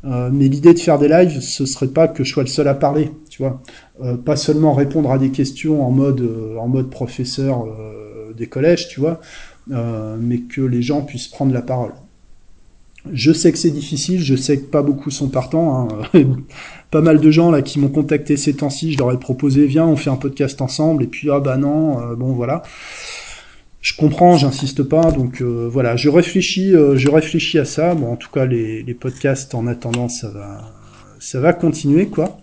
Euh, 0.05 0.29
mais 0.31 0.47
l'idée 0.47 0.73
de 0.73 0.79
faire 0.79 0.97
des 0.97 1.09
lives, 1.09 1.41
ce 1.41 1.65
serait 1.65 1.87
pas 1.87 2.07
que 2.07 2.23
je 2.23 2.31
sois 2.31 2.43
le 2.43 2.49
seul 2.49 2.67
à 2.67 2.73
parler, 2.73 3.11
tu 3.29 3.41
vois. 3.41 3.61
Euh, 4.01 4.15
pas 4.15 4.37
seulement 4.37 4.73
répondre 4.73 5.11
à 5.11 5.17
des 5.17 5.29
questions 5.29 5.85
en 5.85 5.91
mode 5.91 6.21
euh, 6.21 6.55
en 6.57 6.67
mode 6.67 6.89
professeur 6.89 7.65
des 8.37 8.47
collèges, 8.47 8.87
tu 8.87 8.99
vois, 8.99 9.19
mais 9.67 10.39
que 10.39 10.61
les 10.61 10.81
gens 10.81 11.01
puissent 11.01 11.27
prendre 11.27 11.53
la 11.53 11.61
parole. 11.61 11.91
Je 13.11 13.31
sais 13.31 13.51
que 13.51 13.57
c'est 13.57 13.71
difficile, 13.71 14.21
je 14.21 14.35
sais 14.35 14.59
que 14.59 14.65
pas 14.65 14.81
beaucoup 14.81 15.09
sont 15.09 15.29
partants. 15.29 15.89
Hein. 15.89 16.23
pas 16.91 17.01
mal 17.01 17.19
de 17.19 17.31
gens 17.31 17.51
là 17.51 17.61
qui 17.61 17.79
m'ont 17.79 17.89
contacté 17.89 18.37
ces 18.37 18.55
temps-ci, 18.55 18.93
je 18.93 18.97
leur 18.97 19.11
ai 19.11 19.19
proposé, 19.19 19.65
viens, 19.65 19.85
on 19.85 19.95
fait 19.95 20.09
un 20.09 20.15
podcast 20.15 20.61
ensemble, 20.61 21.03
et 21.03 21.07
puis 21.07 21.29
ah 21.29 21.39
bah 21.39 21.57
non, 21.57 22.13
bon 22.15 22.33
voilà 22.33 22.63
je 23.81 23.95
comprends, 23.95 24.35
j'insiste 24.35 24.83
pas, 24.83 25.11
donc 25.11 25.41
euh, 25.41 25.69
voilà, 25.71 25.95
je 25.95 26.09
réfléchis, 26.09 26.75
euh, 26.75 26.97
je 26.97 27.09
réfléchis 27.09 27.59
à 27.59 27.65
ça. 27.65 27.95
Bon, 27.95 28.11
en 28.11 28.15
tout 28.17 28.29
cas, 28.29 28.45
les, 28.45 28.83
podcasts 28.93 29.55
en 29.55 29.67
attendant, 29.67 30.09
ça 30.09 30.29
va, 30.29 30.73
ça 31.19 31.39
va 31.39 31.53
continuer 31.53 32.07
quoi. 32.07 32.39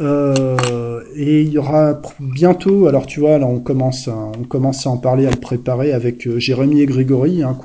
Euh, 0.00 1.02
et 1.14 1.42
il 1.42 1.48
y 1.48 1.58
aura 1.58 2.00
bientôt, 2.20 2.86
alors 2.86 3.06
tu 3.06 3.20
vois, 3.20 3.38
là 3.38 3.46
on 3.46 3.60
commence, 3.60 4.08
à, 4.08 4.14
on 4.14 4.44
commence 4.44 4.86
à 4.86 4.90
en 4.90 4.98
parler, 4.98 5.26
à 5.26 5.30
le 5.30 5.36
préparer 5.36 5.92
avec 5.92 6.28
Jérémy 6.38 6.80
et 6.82 6.86
Grégory, 6.86 7.42
hein, 7.42 7.58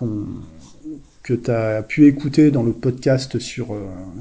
que 1.23 1.34
tu 1.34 1.52
as 1.52 1.84
pu 1.84 2.08
écouter 2.08 2.52
dans 2.52 2.63
le 2.63 2.71
podcast 2.71 3.39
sur, 3.39 3.67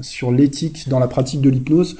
sur 0.01 0.31
l'éthique 0.31 0.89
dans 0.89 0.99
la 0.99 1.07
pratique 1.07 1.41
de 1.41 1.49
l'hypnose. 1.49 1.97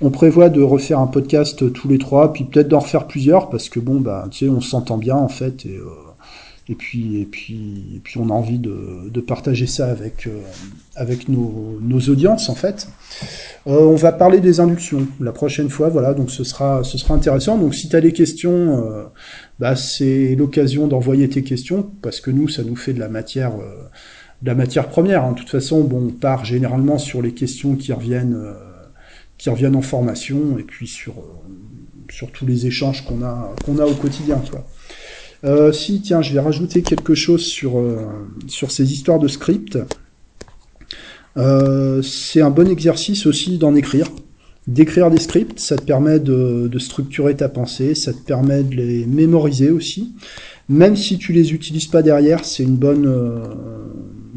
On 0.00 0.10
prévoit 0.10 0.48
de 0.48 0.62
refaire 0.62 1.00
un 1.00 1.08
podcast 1.08 1.72
tous 1.72 1.88
les 1.88 1.98
trois, 1.98 2.32
puis 2.32 2.44
peut-être 2.44 2.68
d'en 2.68 2.78
refaire 2.80 3.06
plusieurs, 3.08 3.50
parce 3.50 3.68
que 3.68 3.80
bon, 3.80 4.00
bah, 4.00 4.26
tu 4.30 4.46
sais, 4.46 4.48
on 4.48 4.60
s'entend 4.60 4.96
bien 4.96 5.16
en 5.16 5.28
fait, 5.28 5.66
et 6.70 6.74
puis, 6.74 7.20
et 7.20 7.24
puis, 7.24 7.94
et 7.96 7.98
puis 7.98 8.18
on 8.18 8.28
a 8.28 8.32
envie 8.32 8.58
de, 8.58 9.08
de 9.08 9.20
partager 9.20 9.66
ça 9.66 9.90
avec, 9.90 10.26
euh, 10.26 10.40
avec 10.96 11.28
nos, 11.28 11.78
nos, 11.80 12.00
audiences 12.10 12.50
en 12.50 12.54
fait. 12.54 12.88
Euh, 13.66 13.80
on 13.80 13.94
va 13.94 14.12
parler 14.12 14.40
des 14.40 14.60
inductions 14.60 15.08
la 15.18 15.32
prochaine 15.32 15.70
fois, 15.70 15.88
voilà, 15.88 16.12
donc 16.12 16.30
ce 16.30 16.44
sera, 16.44 16.84
ce 16.84 16.98
sera 16.98 17.14
intéressant. 17.14 17.56
Donc 17.56 17.74
si 17.74 17.88
tu 17.88 17.96
as 17.96 18.02
des 18.02 18.12
questions, 18.12 18.84
euh, 18.84 19.04
bah, 19.58 19.76
c'est 19.76 20.34
l'occasion 20.34 20.88
d'envoyer 20.88 21.28
tes 21.30 21.42
questions, 21.42 21.90
parce 22.02 22.20
que 22.20 22.30
nous, 22.30 22.48
ça 22.48 22.62
nous 22.62 22.76
fait 22.76 22.92
de 22.92 23.00
la 23.00 23.08
matière, 23.08 23.52
de 24.42 24.46
la 24.46 24.54
matière 24.54 24.88
première. 24.88 25.24
Hein. 25.24 25.32
De 25.32 25.38
toute 25.38 25.50
façon, 25.50 25.84
bon, 25.84 26.08
on 26.08 26.10
part 26.10 26.44
généralement 26.44 26.98
sur 26.98 27.22
les 27.22 27.32
questions 27.32 27.76
qui 27.76 27.94
reviennent, 27.94 28.36
qui 29.38 29.48
reviennent 29.48 29.76
en 29.76 29.82
formation, 29.82 30.58
et 30.58 30.64
puis 30.64 30.86
sur, 30.86 31.14
sur 32.10 32.30
tous 32.30 32.44
les 32.44 32.66
échanges 32.66 33.06
qu'on 33.06 33.22
a, 33.22 33.54
qu'on 33.64 33.78
a 33.78 33.86
au 33.86 33.94
quotidien, 33.94 34.42
quoi. 34.50 34.66
Euh, 35.44 35.72
si, 35.72 36.00
tiens, 36.00 36.22
je 36.22 36.32
vais 36.32 36.40
rajouter 36.40 36.82
quelque 36.82 37.14
chose 37.14 37.42
sur, 37.44 37.78
euh, 37.78 38.06
sur 38.48 38.70
ces 38.70 38.92
histoires 38.92 39.18
de 39.18 39.28
script. 39.28 39.78
Euh, 41.36 42.02
c'est 42.02 42.40
un 42.40 42.50
bon 42.50 42.68
exercice 42.68 43.26
aussi 43.26 43.58
d'en 43.58 43.74
écrire. 43.74 44.08
D'écrire 44.66 45.10
des 45.10 45.18
scripts, 45.18 45.60
ça 45.60 45.76
te 45.76 45.82
permet 45.82 46.18
de, 46.18 46.68
de, 46.68 46.78
structurer 46.78 47.34
ta 47.34 47.48
pensée, 47.48 47.94
ça 47.94 48.12
te 48.12 48.18
permet 48.18 48.62
de 48.62 48.74
les 48.74 49.06
mémoriser 49.06 49.70
aussi. 49.70 50.12
Même 50.68 50.96
si 50.96 51.16
tu 51.16 51.32
les 51.32 51.54
utilises 51.54 51.86
pas 51.86 52.02
derrière, 52.02 52.44
c'est 52.44 52.64
une 52.64 52.76
bonne, 52.76 53.06
euh, 53.06 53.42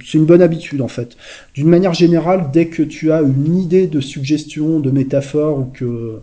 c'est 0.05 0.17
une 0.17 0.25
bonne 0.25 0.41
habitude 0.41 0.81
en 0.81 0.87
fait. 0.87 1.17
D'une 1.53 1.67
manière 1.67 1.93
générale, 1.93 2.49
dès 2.53 2.67
que 2.67 2.83
tu 2.83 3.11
as 3.11 3.21
une 3.21 3.57
idée 3.57 3.87
de 3.87 3.99
suggestion, 3.99 4.79
de 4.79 4.91
métaphore 4.91 5.59
ou 5.59 5.65
que 5.65 6.19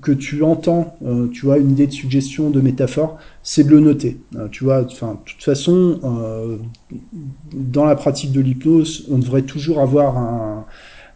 que 0.00 0.12
tu 0.12 0.42
entends, 0.42 0.96
euh, 1.04 1.28
tu 1.28 1.46
vois, 1.46 1.58
une 1.58 1.72
idée 1.72 1.86
de 1.86 1.92
suggestion, 1.92 2.50
de 2.50 2.60
métaphore, 2.60 3.18
c'est 3.42 3.64
de 3.64 3.70
le 3.70 3.80
noter. 3.80 4.18
Euh, 4.36 4.48
tu 4.50 4.64
vois, 4.64 4.84
enfin, 4.84 5.18
de 5.24 5.30
toute 5.30 5.42
façon, 5.42 5.98
euh, 6.04 6.56
dans 7.52 7.84
la 7.84 7.94
pratique 7.94 8.32
de 8.32 8.40
l'hypnose, 8.40 9.06
on 9.10 9.18
devrait 9.18 9.42
toujours 9.42 9.80
avoir 9.80 10.16
un, 10.16 10.66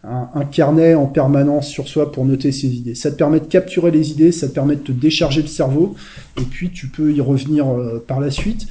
un, 0.03 0.45
carnet 0.45 0.93
en 0.93 1.07
permanence 1.07 1.67
sur 1.67 1.87
soi 1.87 2.11
pour 2.11 2.25
noter 2.25 2.51
ses 2.51 2.67
idées. 2.67 2.95
Ça 2.95 3.11
te 3.11 3.15
permet 3.15 3.39
de 3.39 3.45
capturer 3.45 3.91
les 3.91 4.11
idées, 4.11 4.31
ça 4.31 4.47
te 4.47 4.53
permet 4.53 4.75
de 4.75 4.81
te 4.81 4.91
décharger 4.91 5.41
le 5.41 5.47
cerveau, 5.47 5.95
et 6.39 6.43
puis 6.43 6.69
tu 6.69 6.87
peux 6.87 7.11
y 7.11 7.19
revenir 7.19 7.65
par 8.07 8.19
la 8.21 8.31
suite. 8.31 8.67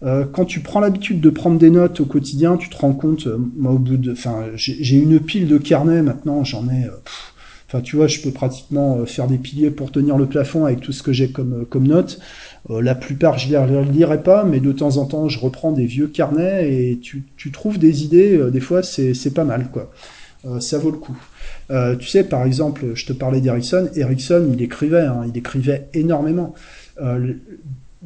quand 0.00 0.46
tu 0.46 0.60
prends 0.60 0.80
l'habitude 0.80 1.20
de 1.20 1.28
prendre 1.28 1.58
des 1.58 1.68
notes 1.68 2.00
au 2.00 2.06
quotidien, 2.06 2.56
tu 2.56 2.70
te 2.70 2.76
rends 2.78 2.94
compte, 2.94 3.28
moi 3.56 3.72
au 3.72 3.78
bout 3.78 3.98
de, 3.98 4.12
enfin, 4.12 4.44
j'ai 4.54 4.96
une 4.96 5.20
pile 5.20 5.46
de 5.46 5.58
carnets 5.58 6.00
maintenant, 6.00 6.42
j'en 6.42 6.68
ai. 6.68 6.86
Enfin, 7.68 7.82
tu 7.82 7.96
vois, 7.96 8.06
je 8.06 8.20
peux 8.20 8.30
pratiquement 8.30 8.96
euh, 8.96 9.04
faire 9.04 9.26
des 9.26 9.36
piliers 9.36 9.70
pour 9.70 9.92
tenir 9.92 10.16
le 10.16 10.24
plafond 10.24 10.64
avec 10.64 10.80
tout 10.80 10.92
ce 10.92 11.02
que 11.02 11.12
j'ai 11.12 11.30
comme, 11.30 11.52
euh, 11.52 11.64
comme 11.68 11.86
notes. 11.86 12.18
Euh, 12.70 12.80
la 12.80 12.94
plupart, 12.94 13.36
je 13.36 13.54
ne 13.54 13.84
les 13.84 13.92
lirai 13.92 14.22
pas, 14.22 14.44
mais 14.44 14.58
de 14.58 14.72
temps 14.72 14.96
en 14.96 15.04
temps, 15.04 15.28
je 15.28 15.38
reprends 15.38 15.70
des 15.72 15.84
vieux 15.84 16.06
carnets 16.06 16.72
et 16.72 16.98
tu, 16.98 17.24
tu 17.36 17.52
trouves 17.52 17.78
des 17.78 18.04
idées. 18.04 18.50
des 18.50 18.60
fois, 18.60 18.82
c'est 18.82 19.34
pas 19.34 19.44
mal, 19.44 19.70
quoi. 19.70 19.90
ça 20.60 20.78
vaut 20.78 20.90
le 20.90 20.98
coup. 20.98 21.16
tu 21.98 22.06
sais, 22.06 22.24
par 22.24 22.44
exemple, 22.44 22.94
je 22.94 23.06
te 23.06 23.12
parlais 23.12 23.40
d'Erickson. 23.40 23.88
Erickson, 23.94 24.48
il 24.52 24.62
écrivait, 24.62 25.02
hein, 25.02 25.22
il 25.26 25.36
écrivait 25.36 25.88
énormément. 25.94 26.54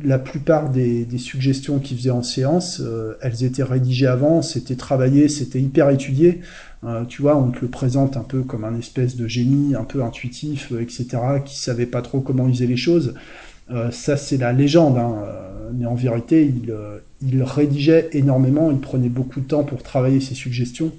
la 0.03 0.19
plupart 0.19 0.71
des, 0.71 1.05
des 1.05 1.19
suggestions 1.19 1.79
qu'il 1.79 1.97
faisait 1.97 2.11
en 2.11 2.23
séance, 2.23 2.83
elles 3.21 3.45
étaient 3.45 3.63
rédigées 3.63 4.07
avant, 4.07 4.43
c'était 4.43 4.77
travaillé, 4.77 5.29
c'était 5.29 5.61
hyper 5.61 5.91
étudié. 5.91 6.41
Euh, 6.85 7.05
tu 7.05 7.23
vois, 7.23 7.37
on 7.37 7.51
te 7.51 7.61
le 7.61 7.69
présente 7.69 8.17
un 8.17 8.23
peu 8.23 8.43
comme 8.43 8.65
un 8.65 8.77
espèce 8.77 9.17
de 9.17 9.29
génie, 9.29 9.75
un 9.77 9.85
peu 9.85 10.03
intuitif, 10.03 10.73
euh, 10.73 10.81
etc., 10.81 11.07
qui 11.45 11.57
savait 11.57 11.87
pas 11.87 12.03
trop 12.03 12.21
comment 12.21 12.49
user 12.49 12.67
les 12.67 12.77
choses. 12.77 13.15
Euh, 13.71 13.91
ça, 13.93 14.17
c'est 14.17 14.37
la 14.37 14.53
légende. 14.53 14.99
Hein. 14.99 15.15
mais 15.75 15.87
en 15.87 15.95
vérité, 15.95 16.53
il, 17.23 17.43
rédigeait 17.43 18.11
énormément, 18.13 18.71
il 18.71 18.79
prenait 18.79 19.09
beaucoup 19.09 19.41
de 19.41 19.47
temps 19.47 19.63
pour 19.63 19.83
travailler 19.83 20.21
ses 20.21 20.35
suggestions. 20.35 20.93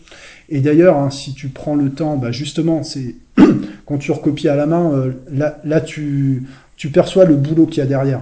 Et 0.49 0.61
d'ailleurs, 0.61 0.97
hein, 0.97 1.09
si 1.09 1.33
tu 1.33 1.49
prends 1.49 1.75
le 1.75 1.91
temps, 1.91 2.17
bah 2.17 2.31
justement, 2.31 2.81
c'est 2.81 3.15
quand 3.85 3.97
tu 3.97 4.11
recopies 4.11 4.47
à 4.47 4.55
la 4.55 4.65
main, 4.65 5.13
là, 5.29 5.59
là 5.65 5.81
tu, 5.81 6.47
tu 6.77 6.89
perçois 6.89 7.25
le 7.25 7.35
boulot 7.35 7.67
qu'il 7.67 7.79
y 7.79 7.81
a 7.81 7.85
derrière. 7.85 8.21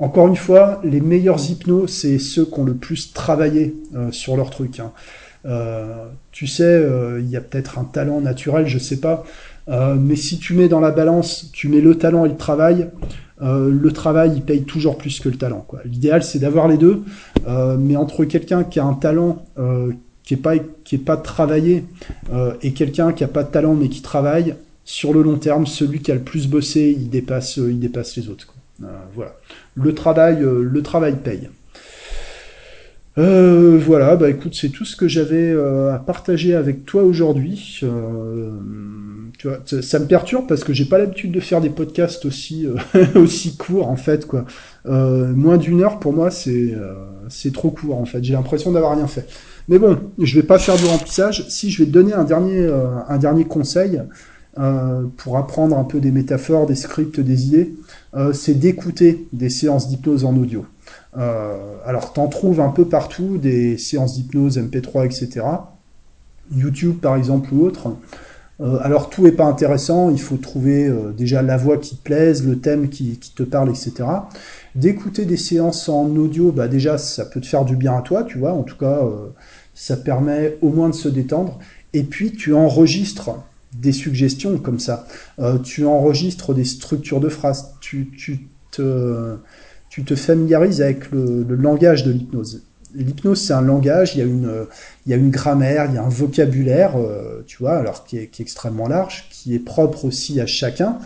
Encore 0.00 0.28
une 0.28 0.36
fois, 0.36 0.82
les 0.84 1.00
meilleurs 1.00 1.50
hypnos, 1.50 1.86
c'est 1.86 2.18
ceux 2.18 2.44
qui 2.44 2.58
ont 2.58 2.64
le 2.64 2.74
plus 2.74 3.14
travaillé 3.14 3.74
sur 4.10 4.36
leur 4.36 4.50
truc. 4.50 4.80
Hein. 4.80 4.92
Euh, 5.46 6.06
tu 6.32 6.46
sais, 6.46 6.64
euh, 6.64 7.20
il 7.20 7.30
y 7.30 7.36
a 7.36 7.40
peut-être 7.40 7.78
un 7.78 7.84
talent 7.84 8.20
naturel, 8.20 8.66
je 8.66 8.78
sais 8.78 8.98
pas. 8.98 9.24
Euh, 9.68 9.96
mais 9.98 10.16
si 10.16 10.38
tu 10.38 10.54
mets 10.54 10.68
dans 10.68 10.80
la 10.80 10.90
balance, 10.90 11.50
tu 11.52 11.68
mets 11.68 11.80
le 11.80 11.96
talent 11.96 12.24
et 12.24 12.28
le 12.28 12.36
travail, 12.36 12.88
le 13.40 13.88
travail 13.90 14.32
il 14.34 14.42
paye 14.42 14.62
toujours 14.62 14.96
plus 14.96 15.20
que 15.20 15.28
le 15.28 15.36
talent. 15.36 15.66
L'idéal 15.84 16.22
c'est 16.22 16.38
d'avoir 16.38 16.68
les 16.68 16.78
deux, 16.78 17.02
mais 17.78 17.96
entre 17.96 18.24
quelqu'un 18.24 18.64
qui 18.64 18.80
a 18.80 18.84
un 18.84 18.94
talent 18.94 19.44
qui 20.22 20.34
est 20.34 20.38
pas 20.38 20.54
qui 20.84 20.96
pas 20.96 21.18
travaillé 21.18 21.84
et 22.62 22.72
quelqu'un 22.72 23.12
qui 23.12 23.24
a 23.24 23.28
pas 23.28 23.42
de 23.42 23.50
talent 23.50 23.74
mais 23.74 23.90
qui 23.90 24.00
travaille, 24.00 24.54
sur 24.84 25.12
le 25.12 25.22
long 25.22 25.36
terme, 25.36 25.66
celui 25.66 26.00
qui 26.00 26.12
a 26.12 26.14
le 26.14 26.22
plus 26.22 26.48
bossé, 26.48 26.96
il 26.98 27.10
dépasse 27.10 27.58
il 27.58 27.78
dépasse 27.78 28.16
les 28.16 28.30
autres. 28.30 28.54
Voilà. 29.14 29.36
Le 29.74 29.94
travail 29.94 30.38
le 30.40 30.82
travail 30.82 31.16
paye. 31.16 31.50
Euh, 33.18 33.80
voilà, 33.82 34.14
bah 34.16 34.28
écoute, 34.28 34.54
c'est 34.54 34.68
tout 34.68 34.84
ce 34.84 34.94
que 34.94 35.08
j'avais 35.08 35.50
euh, 35.50 35.94
à 35.94 35.98
partager 35.98 36.54
avec 36.54 36.84
toi 36.84 37.02
aujourd'hui. 37.02 37.80
Euh, 37.82 38.50
tu 39.38 39.48
vois, 39.48 39.60
ça, 39.64 39.98
me 39.98 40.06
perturbe 40.06 40.46
parce 40.46 40.64
que 40.64 40.74
j'ai 40.74 40.84
pas 40.84 40.98
l'habitude 40.98 41.32
de 41.32 41.40
faire 41.40 41.62
des 41.62 41.70
podcasts 41.70 42.26
aussi 42.26 42.66
aussi 43.14 43.56
courts 43.56 43.88
en 43.88 43.96
fait 43.96 44.26
quoi. 44.26 44.44
moins 44.84 45.58
d'une 45.58 45.82
heure 45.82 45.98
pour 45.98 46.14
moi 46.14 46.30
c'est 46.30 46.74
c'est 47.28 47.52
trop 47.52 47.70
court 47.70 47.98
en 47.98 48.06
fait. 48.06 48.22
J'ai 48.22 48.34
l'impression 48.34 48.72
d'avoir 48.72 48.96
rien 48.96 49.06
fait. 49.06 49.26
Mais 49.68 49.78
bon, 49.78 49.98
je 50.18 50.34
vais 50.34 50.46
pas 50.46 50.58
faire 50.58 50.76
du 50.76 50.84
remplissage. 50.84 51.46
Si 51.48 51.70
je 51.70 51.82
vais 51.82 51.86
te 51.86 51.92
donner 51.92 52.14
un 52.14 52.24
dernier 52.24 52.66
un 53.08 53.18
dernier 53.18 53.44
conseil 53.44 54.00
pour 55.18 55.36
apprendre 55.36 55.76
un 55.78 55.84
peu 55.84 56.00
des 56.00 56.12
métaphores, 56.12 56.66
des 56.66 56.74
scripts, 56.74 57.20
des 57.20 57.46
idées, 57.46 57.74
c'est 58.32 58.58
d'écouter 58.58 59.26
des 59.32 59.50
séances 59.50 59.88
d'hypnose 59.88 60.24
en 60.24 60.34
audio. 60.36 60.64
Euh, 61.16 61.76
alors, 61.84 62.12
t'en 62.12 62.28
trouves 62.28 62.60
un 62.60 62.70
peu 62.70 62.86
partout, 62.86 63.38
des 63.38 63.78
séances 63.78 64.14
d'hypnose, 64.14 64.58
MP3, 64.58 65.06
etc. 65.06 65.46
YouTube, 66.54 66.98
par 67.00 67.16
exemple, 67.16 67.52
ou 67.52 67.64
autre. 67.64 67.96
Euh, 68.60 68.78
alors, 68.82 69.10
tout 69.10 69.22
n'est 69.22 69.32
pas 69.32 69.44
intéressant, 69.44 70.10
il 70.10 70.20
faut 70.20 70.36
trouver 70.36 70.86
euh, 70.86 71.12
déjà 71.12 71.42
la 71.42 71.56
voix 71.56 71.78
qui 71.78 71.96
te 71.96 72.02
plaise, 72.02 72.46
le 72.46 72.58
thème 72.58 72.88
qui, 72.88 73.18
te 73.18 73.42
parle, 73.42 73.70
etc. 73.70 73.94
D'écouter 74.74 75.24
des 75.24 75.36
séances 75.36 75.88
en 75.88 76.06
audio, 76.16 76.52
bah 76.52 76.68
déjà, 76.68 76.98
ça 76.98 77.24
peut 77.24 77.40
te 77.40 77.46
faire 77.46 77.64
du 77.64 77.76
bien 77.76 77.96
à 77.96 78.02
toi, 78.02 78.24
tu 78.24 78.38
vois. 78.38 78.52
En 78.52 78.62
tout 78.62 78.76
cas, 78.76 79.00
ça 79.74 79.96
permet 79.96 80.58
au 80.60 80.70
moins 80.70 80.90
de 80.90 80.94
se 80.94 81.08
détendre. 81.08 81.58
Et 81.92 82.02
puis, 82.02 82.32
tu 82.32 82.54
enregistres 82.54 83.30
des 83.74 83.92
suggestions 83.92 84.58
comme 84.58 84.78
ça. 84.78 85.06
tu 85.64 85.86
enregistres 85.86 86.54
des 86.54 86.64
structures 86.64 87.20
de 87.20 87.30
phrases. 87.30 87.74
Tu, 87.80 88.10
tu 88.16 88.48
te 88.70 89.36
tu 89.96 90.04
te 90.04 90.14
familiarises 90.14 90.82
avec 90.82 91.10
le, 91.10 91.42
langage 91.48 92.04
de 92.04 92.12
l'hypnose. 92.12 92.62
L'hypnose, 92.94 93.40
c'est 93.40 93.54
un 93.54 93.62
langage, 93.62 94.14
il 94.14 94.18
y, 94.18 94.20
a 94.20 94.26
une, 94.26 94.66
il 95.06 95.10
y 95.10 95.14
a 95.14 95.16
une 95.16 95.30
grammaire, 95.30 95.86
il 95.88 95.94
y 95.94 95.96
a 95.96 96.02
un 96.02 96.10
vocabulaire, 96.10 96.96
euh, 96.98 97.42
tu 97.46 97.56
vois, 97.60 97.78
alors 97.78 98.04
qui 98.04 98.18
est, 98.18 98.38
extrêmement 98.38 98.88
large, 98.88 99.26
qui 99.30 99.54
est 99.54 99.58
propre 99.58 100.04
aussi 100.04 100.38
à 100.38 100.44
chacun, 100.44 100.98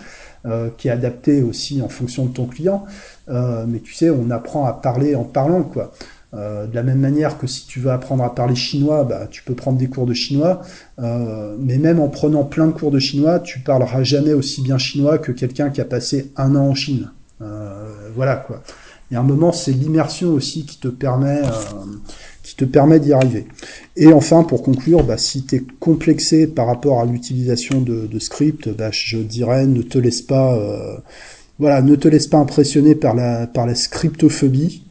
euh, 0.45 0.71
qui 0.77 0.89
est 0.89 0.91
adapté 0.91 1.41
aussi 1.41 1.81
en 1.83 1.89
fonction 1.89 2.25
de 2.25 2.33
ton 2.33 2.47
client. 2.47 2.85
Euh, 3.29 3.65
mais 3.69 3.79
tu 3.79 3.95
sais, 3.95 4.11
on 4.11 4.29
apprend 4.31 4.67
à 4.67 4.73
parler 4.73 5.15
en 5.15 5.23
parlant, 5.23 5.63
quoi. 5.63 5.93
de 6.33 6.75
la 6.75 6.83
même 6.83 6.99
manière 6.99 7.39
que 7.39 7.47
si 7.47 7.69
tu 7.69 7.79
veux 7.79 7.93
apprendre 7.93 8.25
à 8.25 8.35
parler 8.35 8.57
chinois, 8.57 9.05
bah, 9.05 9.29
tu 9.31 9.45
peux 9.45 9.55
prendre 9.55 9.79
des 9.79 9.87
cours 9.87 10.07
de 10.07 10.15
chinois, 10.15 10.63
mais 10.99 11.79
même 11.79 12.01
en 12.01 12.09
prenant 12.09 12.43
plein 12.43 12.67
de 12.67 12.73
cours 12.73 12.91
de 12.91 12.99
chinois, 12.99 13.39
tu 13.39 13.61
parleras 13.61 14.03
jamais 14.03 14.33
aussi 14.33 14.63
bien 14.63 14.79
chinois 14.79 15.19
que 15.19 15.31
quelqu'un 15.31 15.71
qui 15.71 15.81
a 15.81 15.85
passé 15.85 16.33
un 16.37 16.57
an 16.57 16.71
en 16.71 16.75
Chine. 16.75 17.13
voilà 18.17 18.35
quoi. 18.35 18.65
Il 19.11 19.15
y 19.15 19.17
a 19.17 19.21
un 19.21 19.25
moment, 19.25 19.53
c'est 19.53 19.73
l'immersion 19.73 20.33
aussi 20.33 20.65
qui 20.65 20.79
te 20.79 20.89
permet, 20.89 21.41
euh, 21.43 21.51
qui 22.43 22.55
te 22.57 22.65
permet 22.65 23.01
d'y 23.01 23.13
arriver. 23.13 23.47
Et 23.97 24.13
enfin, 24.13 24.45
pour 24.45 24.63
conclure, 24.63 25.03
bah, 25.03 25.19
si 25.19 25.45
tu 25.45 25.57
es 25.57 25.63
complexé 25.81 26.47
par 26.47 26.67
rapport 26.67 27.01
à 27.01 27.07
l'utilisation 27.07 27.81
de, 27.81 28.07
de 28.07 28.19
script, 28.19 28.69
bah, 28.69 28.91
je 28.93 29.19
dirais 29.19 29.67
ne 29.67 29.83
te 29.83 29.99
laisse 29.99 30.23
pas, 30.23 30.55
euh, 30.55 30.97
voilà, 31.59 31.83
ne 31.83 31.95
te 31.97 32.09
laisse 32.09 32.29
pas 32.29 32.39
impressionner 32.39 32.95
par 32.95 33.15
la, 33.15 33.47
par 33.47 33.67
la 33.67 33.75
scriptophobie. 33.75 34.85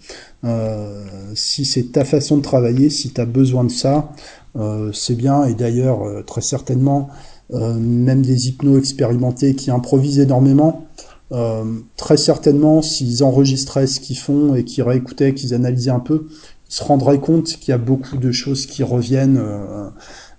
Euh, 0.45 1.03
si 1.35 1.65
c'est 1.65 1.91
ta 1.91 2.05
façon 2.05 2.37
de 2.37 2.41
travailler, 2.41 2.89
si 2.89 3.11
tu 3.11 3.19
as 3.19 3.25
besoin 3.25 3.63
de 3.63 3.71
ça, 3.71 4.11
euh, 4.55 4.91
c'est 4.93 5.15
bien. 5.15 5.45
Et 5.45 5.53
d'ailleurs, 5.53 6.03
euh, 6.03 6.23
très 6.23 6.41
certainement, 6.41 7.09
même 7.51 8.21
des 8.21 8.47
hypnos 8.47 8.77
expérimentés 8.77 9.55
qui 9.55 9.71
improvisent 9.71 10.19
énormément, 10.19 10.85
euh, 11.31 11.63
très 11.95 12.17
certainement, 12.17 12.81
s'ils 12.81 13.23
enregistraient 13.23 13.87
ce 13.87 13.99
qu'ils 13.99 14.17
font 14.17 14.55
et 14.55 14.63
qu'ils 14.63 14.83
réécoutaient, 14.83 15.33
qu'ils 15.33 15.53
analysaient 15.53 15.91
un 15.91 15.99
peu, 15.99 16.27
ils 16.69 16.73
se 16.73 16.83
rendraient 16.83 17.19
compte 17.19 17.45
qu'il 17.45 17.69
y 17.69 17.73
a 17.73 17.77
beaucoup 17.77 18.17
de 18.17 18.31
choses 18.31 18.65
qui 18.65 18.83
reviennent. 18.83 19.37
Euh, 19.37 19.89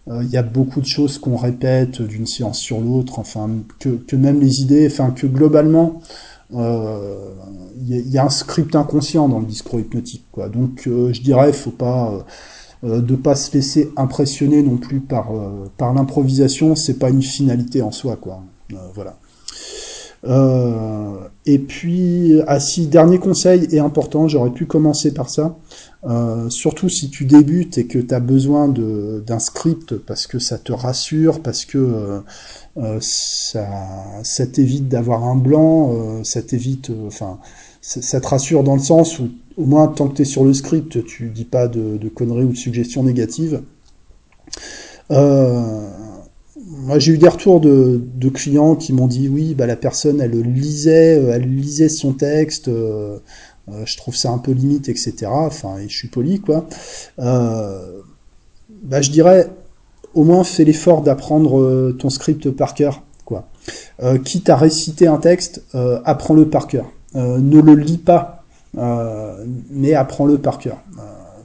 euh, 0.08 0.22
il 0.24 0.30
y 0.30 0.36
a 0.36 0.42
beaucoup 0.42 0.80
de 0.80 0.86
choses 0.86 1.18
qu'on 1.18 1.36
répète 1.36 2.02
d'une 2.02 2.26
séance 2.26 2.58
sur 2.58 2.80
l'autre. 2.80 3.18
Enfin, 3.18 3.48
que, 3.78 3.90
que, 3.90 4.16
même 4.16 4.40
les 4.40 4.62
idées, 4.62 4.86
enfin 4.90 5.10
que 5.10 5.26
globalement, 5.26 6.00
il 6.52 6.56
y, 7.86 8.18
a 8.18 8.24
un 8.24 8.30
script 8.30 8.74
inconscient 8.74 9.28
dans 9.28 9.38
le 9.38 9.46
discours 9.46 9.78
hypnotique. 9.78 10.24
Quoi. 10.32 10.48
Donc, 10.48 10.82
je 10.86 11.20
dirais, 11.20 11.52
faut 11.52 11.70
pas 11.70 12.26
de 12.82 13.14
pas 13.14 13.36
se 13.36 13.52
laisser 13.52 13.92
impressionner 13.96 14.62
non 14.62 14.78
plus 14.78 14.98
par 15.00 15.30
par 15.76 15.94
l'improvisation. 15.94 16.74
C'est 16.74 16.98
pas 16.98 17.10
une 17.10 17.22
finalité 17.22 17.82
en 17.82 17.92
soi, 17.92 18.16
quoi. 18.16 18.42
voilà. 18.94 19.16
Euh, 20.24 21.28
et 21.46 21.58
puis, 21.58 22.40
ah 22.46 22.60
si, 22.60 22.86
dernier 22.86 23.18
conseil 23.18 23.66
est 23.74 23.78
important, 23.78 24.28
j'aurais 24.28 24.50
pu 24.50 24.66
commencer 24.66 25.14
par 25.14 25.30
ça. 25.30 25.56
Euh, 26.08 26.48
surtout 26.48 26.88
si 26.88 27.10
tu 27.10 27.26
débutes 27.26 27.76
et 27.76 27.86
que 27.86 27.98
tu 27.98 28.14
as 28.14 28.20
besoin 28.20 28.68
d'un 28.68 29.38
script 29.38 29.96
parce 29.96 30.26
que 30.26 30.38
ça 30.38 30.58
te 30.58 30.72
rassure, 30.72 31.40
parce 31.40 31.64
que 31.64 32.22
euh, 32.76 32.98
ça, 33.00 34.46
t'évite 34.52 34.88
d'avoir 34.88 35.24
un 35.24 35.36
blanc, 35.36 36.22
ça 36.24 36.42
t'évite, 36.42 36.90
enfin, 37.06 37.38
ça, 37.80 38.20
te 38.20 38.26
rassure 38.26 38.62
dans 38.62 38.76
le 38.76 38.82
sens 38.82 39.18
où 39.18 39.28
au 39.56 39.64
moins 39.64 39.88
tant 39.88 40.08
que 40.08 40.16
tu 40.16 40.22
es 40.22 40.24
sur 40.24 40.44
le 40.44 40.54
script, 40.54 41.04
tu 41.04 41.28
dis 41.28 41.44
pas 41.44 41.68
de, 41.68 42.08
conneries 42.14 42.44
ou 42.44 42.52
de 42.52 42.56
suggestions 42.56 43.02
négatives. 43.02 43.62
Moi, 46.66 46.98
j'ai 46.98 47.12
eu 47.12 47.18
des 47.18 47.28
retours 47.28 47.60
de, 47.60 48.00
clients 48.32 48.76
qui 48.76 48.92
m'ont 48.92 49.06
dit 49.06 49.28
oui, 49.28 49.54
bah, 49.54 49.66
la 49.66 49.76
personne, 49.76 50.20
elle 50.20 50.40
lisait, 50.40 51.18
euh, 51.18 51.32
elle 51.34 51.48
lisait 51.54 51.88
son 51.88 52.12
texte. 52.12 52.68
Euh, 52.68 53.18
euh, 53.68 53.82
je 53.84 53.96
trouve 53.96 54.16
ça 54.16 54.30
un 54.30 54.38
peu 54.38 54.52
limite, 54.52 54.88
etc. 54.88 55.26
Enfin, 55.26 55.78
et 55.78 55.88
je 55.88 55.96
suis 55.96 56.08
poli, 56.08 56.40
quoi. 56.40 56.66
bah, 57.18 57.82
je 59.00 59.10
dirais, 59.10 59.48
au 60.14 60.24
moins, 60.24 60.44
fais 60.44 60.64
l'effort 60.64 61.02
d'apprendre 61.02 61.92
ton 61.92 62.10
script 62.10 62.50
par 62.50 62.74
cœur, 62.74 63.02
quoi. 63.24 63.48
quitte 64.24 64.48
à 64.48 64.56
réciter 64.56 65.06
un 65.06 65.18
texte, 65.18 65.62
apprends-le 66.04 66.48
par 66.48 66.66
cœur. 66.66 66.90
ne 67.14 67.60
le 67.60 67.74
lis 67.74 67.98
pas, 67.98 68.44
mais 69.70 69.94
apprends-le 69.94 70.38
par 70.38 70.58
cœur, 70.58 70.78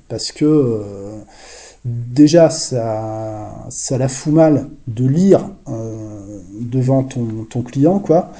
parce 0.07 0.31
que 0.31 0.81
déjà 1.85 2.49
ça, 2.49 3.67
ça 3.69 3.97
la 3.97 4.07
fout 4.07 4.33
mal 4.33 4.69
de 4.87 5.07
lire 5.07 5.51
euh, 5.67 6.39
devant 6.59 7.03
ton, 7.03 7.61
client, 7.61 7.99
quoi. 7.99 8.31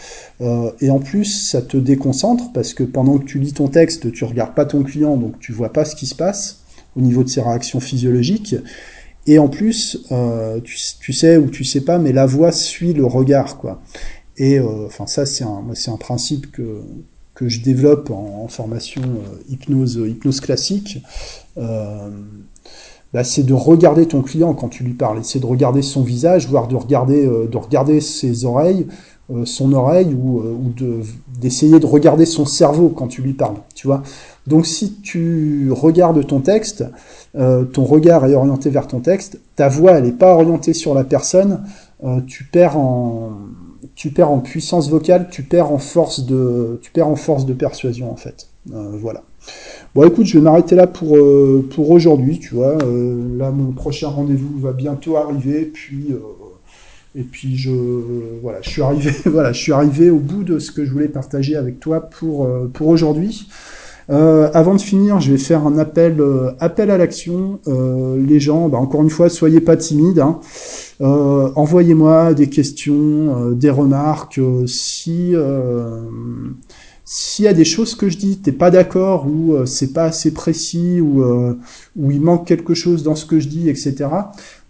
Euh, 0.42 0.72
et 0.82 0.90
en 0.90 1.00
plus, 1.00 1.26
ça 1.26 1.62
te 1.62 1.78
déconcentre 1.78 2.52
parce 2.54 2.74
que 2.74 2.84
pendant 2.84 3.20
que 3.20 3.26
tu 3.26 3.40
lis 3.40 3.54
ton 3.54 3.68
texte, 3.68 4.12
tu 4.12 4.24
regardes 4.24 4.56
pas 4.56 4.66
ton 4.66 4.84
client, 4.84 5.16
donc 5.16 5.40
tu 5.40 5.52
vois 5.52 5.72
pas 5.72 5.86
ce 5.86 5.96
qui 5.96 6.08
se 6.08 6.16
passe 6.16 6.62
au 6.98 7.02
niveau 7.02 7.24
de 7.24 7.30
ses 7.30 7.42
réactions 7.42 7.80
physiologiques. 7.80 8.56
Et 9.28 9.40
en 9.40 9.48
plus, 9.48 10.06
euh, 10.12 10.60
tu, 10.62 11.14
sais 11.14 11.38
ou 11.38 11.50
tu 11.50 11.64
sais 11.64 11.82
pas, 11.82 11.98
mais 12.00 12.12
la 12.12 12.26
voix 12.26 12.52
suit 12.52 12.94
le 12.94 13.06
regard, 13.06 13.58
quoi. 13.58 13.82
Et 14.38 14.60
enfin, 14.60 15.08
ça, 15.08 15.26
c'est 15.26 15.46
un, 15.46 15.98
principe 15.98 16.52
que 16.52 17.48
je 17.48 17.62
développe 17.62 18.12
en, 18.12 18.44
en 18.44 18.48
formation 18.50 19.02
hypnose 19.50 20.02
hypnose 20.06 20.42
classique. 20.42 21.00
Bah, 23.16 23.24
c'est 23.24 23.44
de 23.44 23.54
regarder 23.54 24.08
ton 24.08 24.22
client 24.22 24.54
quand 24.54 24.68
tu 24.68 24.84
lui 24.84 24.92
parles. 24.92 25.20
C'est 25.24 25.40
de 25.40 25.46
regarder 25.46 25.82
son 25.82 26.04
visage, 26.04 26.50
voire 26.50 26.68
de 26.68 26.76
regarder, 26.76 27.26
euh, 27.26 27.48
de 27.48 27.56
regarder 27.56 28.02
ses 28.02 28.44
oreilles, 28.44 28.88
euh, 29.34 29.46
son 29.46 29.72
oreille, 29.72 30.14
ou, 30.14 30.42
euh, 30.42 31.02
d'essayer 31.40 31.80
de 31.80 31.86
regarder 31.86 32.26
son 32.26 32.44
cerveau 32.44 32.90
quand 32.90 33.08
tu 33.08 33.22
lui 33.22 33.32
parles. 33.32 33.56
Tu 33.74 33.88
vois. 33.88 34.04
Donc 34.48 34.66
si 34.66 34.96
tu 34.96 35.72
regardes 35.72 36.28
ton 36.28 36.42
texte, 36.42 36.84
ton 37.34 37.86
regard 37.86 38.26
est 38.26 38.36
orienté 38.36 38.70
vers 38.70 38.88
ton 38.88 39.00
texte, 39.00 39.40
ta 39.56 39.70
voix 39.70 39.94
elle 39.94 40.04
n'est 40.04 40.12
pas 40.12 40.34
orientée 40.34 40.74
sur 40.74 40.94
la 40.94 41.06
personne, 41.06 41.64
tu 42.28 42.44
perds 42.44 42.78
en 42.78 43.32
tu 43.96 44.12
perds 44.12 44.32
en 44.32 44.40
puissance 44.40 44.90
vocale, 44.90 45.30
tu 45.32 45.44
perds 45.44 45.72
en 45.72 45.78
force 45.78 46.26
de 46.26 46.80
tu 46.82 46.92
perds 46.92 47.08
en 47.08 47.16
force 47.16 47.46
de 47.46 47.54
persuasion 47.54 48.12
en 48.12 48.16
fait. 48.16 48.50
voilà. 48.68 49.24
Bon, 49.94 50.04
écoute, 50.06 50.26
je 50.26 50.38
vais 50.38 50.44
m'arrêter 50.44 50.76
là 50.76 50.88
pour, 50.88 51.18
pour 51.70 51.92
aujourd'hui, 51.92 52.40
tu 52.40 52.56
vois. 52.56 52.78
là, 52.78 53.52
mon 53.52 53.72
prochain 53.72 54.10
rendez-vous 54.10 54.60
va 54.60 54.74
bientôt 54.74 55.16
arriver, 55.16 55.66
puis 55.66 56.08
et 57.18 57.24
puis 57.24 57.56
je 57.56 57.72
voilà, 58.42 58.62
je 58.62 58.70
suis 58.70 58.82
arrivé 58.82 59.12
voilà, 59.26 59.54
je 59.54 59.62
suis 59.62 59.72
arrivé 59.72 60.10
au 60.10 60.20
bout 60.20 60.44
de 60.44 60.60
ce 60.60 60.74
que 60.74 60.84
je 60.84 60.92
voulais 60.92 61.08
partager 61.08 61.56
avec 61.56 61.80
toi 61.80 62.02
pour 62.02 62.46
pour 62.74 62.90
aujourd'hui. 62.90 63.48
Euh, 64.10 64.50
avant 64.54 64.76
de 64.76 64.82
finir, 64.82 65.20
je 65.20 65.32
vais 65.32 65.38
faire 65.38 65.66
un 65.66 65.78
appel, 65.78 66.20
euh, 66.20 66.52
appel 66.60 66.92
à 66.92 66.98
l'action. 66.98 67.60
Euh, 67.68 68.24
les 68.24 68.40
gens, 68.40 68.70
bah, 68.70 68.78
encore 68.78 69.02
une 69.02 69.10
fois, 69.10 69.30
soyez 69.30 69.62
pas 69.62 69.78
timides. 69.78 70.20
Hein. 70.20 70.40
Envoyez-moi 71.00 72.34
des 72.34 72.50
questions, 72.50 73.52
des 73.52 73.70
remarques. 73.70 74.40
si 74.68 75.34
s'il 77.06 77.46
y 77.46 77.48
a 77.48 77.54
des 77.54 77.66
choses 77.66 77.96
que 77.96 78.10
je 78.10 78.18
dis, 78.18 78.40
t'es 78.40 78.52
pas 78.52 78.72
d'accord 78.72 79.28
ou 79.28 79.56
c'est 79.66 79.94
pas 79.94 80.06
assez 80.06 80.34
précis 80.34 81.00
ou 81.02 81.24
ou 81.96 82.12
il 82.12 82.20
manque 82.20 82.48
quelque 82.48 82.74
chose 82.74 83.04
dans 83.04 83.16
ce 83.16 83.26
que 83.26 83.40
je 83.40 83.48
dis, 83.48 83.70
etc. 83.70 84.08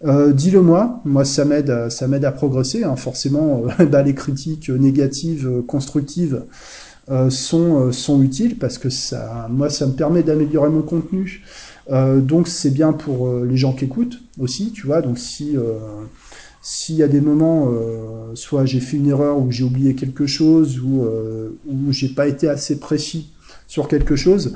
Dis-le 0.04 0.62
moi. 0.62 1.02
Moi, 1.06 1.24
ça 1.24 1.46
m'aide, 1.46 1.90
ça 1.90 2.10
m'aide 2.10 2.26
à 2.26 2.34
progresser. 2.34 2.84
Hein. 2.84 2.98
Forcément, 2.98 3.64
bah, 3.90 4.04
les 4.04 4.14
critiques 4.14 4.70
négatives, 4.70 5.64
constructives 5.66 6.44
euh, 7.12 7.30
sont, 7.30 7.82
euh, 7.82 7.92
sont 7.92 8.24
utiles 8.24 8.58
parce 8.58 8.80
que 8.80 8.90
ça, 8.90 9.48
moi, 9.52 9.70
ça 9.70 9.86
me 9.86 9.92
permet 9.92 10.24
d'améliorer 10.24 10.70
mon 10.70 10.82
contenu. 10.82 11.44
Euh, 11.92 12.20
donc 12.20 12.48
c'est 12.48 12.72
bien 12.72 12.94
pour 12.94 13.32
les 13.44 13.58
gens 13.58 13.74
qui 13.74 13.86
écoutent 13.86 14.20
aussi, 14.40 14.72
tu 14.72 14.88
vois. 14.88 15.04
Donc 15.04 15.20
si 15.20 15.56
s'il 16.68 16.96
y 16.96 17.04
a 17.04 17.08
des 17.08 17.22
moments, 17.22 17.72
soit 18.34 18.66
j'ai 18.66 18.80
fait 18.80 18.98
une 18.98 19.08
erreur 19.08 19.38
ou 19.38 19.52
j'ai 19.52 19.64
oublié 19.64 19.94
quelque 19.94 20.26
chose 20.26 20.80
ou 20.80 21.06
ou 21.68 21.92
j'ai 21.92 22.10
pas 22.10 22.28
été 22.28 22.50
assez 22.50 22.80
précis 22.80 23.30
sur 23.68 23.88
quelque 23.88 24.16
chose, 24.16 24.56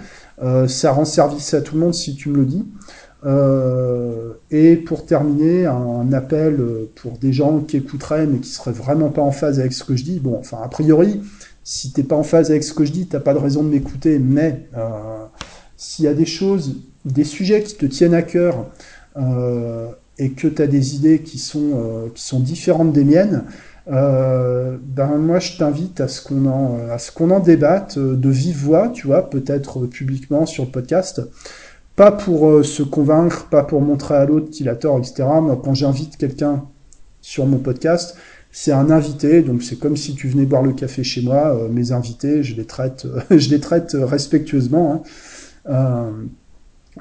ça 0.68 0.92
rend 0.92 1.06
service 1.06 1.54
à 1.54 1.62
tout 1.62 1.76
le 1.76 1.82
monde 1.82 1.94
si 1.94 2.16
tu 2.16 2.30
me 2.30 2.38
le 2.38 2.46
dis. 2.46 2.66
et 4.50 4.76
pour 4.78 5.06
terminer, 5.06 5.68
un, 5.68 6.12
appel 6.12 6.60
pour 6.96 7.20
des 7.20 7.32
gens 7.32 7.60
qui 7.60 7.78
écouteraient 7.78 8.26
mais 8.26 8.40
qui 8.40 8.50
seraient 8.50 8.72
vraiment 8.72 9.10
pas 9.10 9.22
en 9.22 9.32
phase 9.32 9.60
avec 9.60 9.74
ce 9.74 9.84
que 9.84 9.96
je 9.96 10.04
dis. 10.04 10.20
Bon, 10.20 10.36
enfin 10.40 10.58
a 10.64 10.68
priori, 10.68 11.22
si 11.70 11.92
t'es 11.92 12.02
pas 12.02 12.16
en 12.16 12.24
phase 12.24 12.50
avec 12.50 12.64
ce 12.64 12.74
que 12.74 12.84
je 12.84 12.92
dis, 12.92 13.06
t'as 13.06 13.20
pas 13.20 13.36
de 13.36 13.38
raison 13.38 13.62
de 13.62 13.70
m'écouter. 13.70 14.18
Mais 14.18 14.68
euh, 14.76 15.26
s'il 15.78 16.06
y 16.06 16.08
a 16.08 16.16
des 16.16 16.26
choses, 16.26 16.78
des 17.06 17.24
sujets 17.24 17.62
qui 17.62 17.76
te 17.76 17.86
tiennent 17.86 18.16
à 18.16 18.24
cœur 18.24 18.66
euh, 19.18 19.92
et 20.20 20.32
que 20.32 20.48
tu 20.48 20.62
as 20.62 20.68
des 20.68 20.96
idées 20.96 21.20
qui 21.20 21.40
sont, 21.40 21.72
euh, 21.74 22.08
qui 22.14 22.24
sont 22.24 22.40
différentes 22.40 22.94
des 22.94 23.04
miennes, 23.04 23.46
ben 23.88 25.18
moi 25.18 25.40
je 25.40 25.58
t'invite 25.58 26.00
à 26.00 26.08
ce 26.08 26.22
qu'on 26.22 26.46
en, 26.46 26.78
à 26.92 27.00
ce 27.00 27.12
qu'on 27.12 27.32
en 27.32 27.40
débatte 27.40 27.98
de 27.98 28.30
vive 28.30 28.64
voix, 28.66 28.90
tu 28.90 29.08
vois, 29.08 29.28
peut-être 29.28 29.88
publiquement 29.88 30.46
sur 30.46 30.66
le 30.66 30.70
podcast. 30.70 31.24
Pas 31.96 32.12
pour 32.12 32.64
se 32.64 32.84
convaincre, 32.84 33.48
pas 33.50 33.64
pour 33.64 33.82
montrer 33.82 34.14
à 34.14 34.26
l'autre 34.26 34.52
qu'il 34.52 34.70
a 34.70 34.76
tort, 34.76 35.00
etc. 35.00 35.24
Moi, 35.42 35.60
quand 35.64 35.74
j'invite 35.74 36.18
quelqu'un 36.18 36.66
sur 37.22 37.48
mon 37.48 37.58
podcast, 37.58 38.16
c'est 38.52 38.72
un 38.72 38.90
invité, 38.90 39.42
donc 39.42 39.62
c'est 39.62 39.78
comme 39.78 39.96
si 39.96 40.16
tu 40.16 40.28
venais 40.28 40.46
boire 40.46 40.64
le 40.64 40.74
café 40.74 41.04
chez 41.04 41.22
moi. 41.22 41.56
Euh, 41.56 41.70
mes 41.70 41.92
invités, 41.92 42.44
je 42.44 42.56
les 42.56 42.66
traite, 42.66 43.08
je 43.32 43.50
les 43.50 43.60
traite 43.60 43.96
respectueusement. 44.00 44.94
Hein. 44.94 45.02
Euh, 45.70 46.12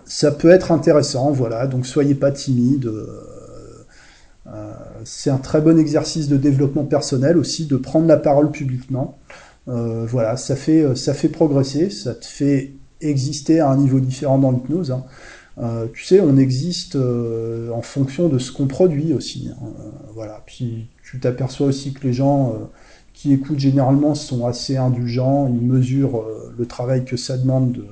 ça 0.05 0.31
peut 0.33 0.51
être 0.51 0.73
intéressant, 0.73 1.31
voilà. 1.31 1.67
Donc 1.67 1.87
soyez 1.87 2.15
pas 2.15 2.31
timide. 2.31 2.87
Euh, 2.87 4.73
c'est 5.05 5.31
un 5.31 5.39
très 5.39 5.61
bon 5.61 5.79
exercice 5.79 6.29
de 6.29 6.37
développement 6.37 6.85
personnel 6.85 7.37
aussi 7.37 7.67
de 7.67 7.77
prendre 7.77 8.07
la 8.07 8.17
parole 8.17 8.51
publiquement. 8.51 9.19
voilà, 9.67 10.37
ça 10.37 10.57
fait 10.57 10.97
ça 10.97 11.13
fait 11.13 11.29
progresser, 11.29 11.91
ça 11.91 12.15
te 12.15 12.25
fait 12.25 12.73
exister 13.01 13.61
à 13.61 13.69
un 13.69 13.77
niveau 13.77 14.01
différent 14.01 14.39
dans 14.39 14.51
l'hypnose. 14.51 14.91
Hein. 14.91 15.05
tu 15.93 16.05
sais, 16.05 16.21
on 16.21 16.39
existe 16.39 16.97
en 16.97 17.83
fonction 17.83 18.29
de 18.29 18.39
ce 18.39 18.51
qu'on 18.53 18.67
produit 18.67 19.13
aussi. 19.13 19.51
Hein. 19.53 19.67
voilà. 20.15 20.43
Puis 20.47 20.89
tu 21.11 21.19
t'aperçois 21.19 21.69
aussi 21.69 21.95
que 21.95 22.07
les 22.07 22.13
gens 22.13 22.51
euh, 22.51 22.67
qui 23.15 23.33
écoutent 23.33 23.59
généralement 23.59 24.15
sont 24.15 24.47
assez 24.47 24.77
indulgents, 24.77 25.49
ils 25.49 25.67
mesurent 25.67 26.21
euh, 26.21 26.55
le 26.57 26.67
travail 26.67 27.07
que 27.07 27.17
ça 27.17 27.39
demande 27.39 27.73
de, 27.73 27.87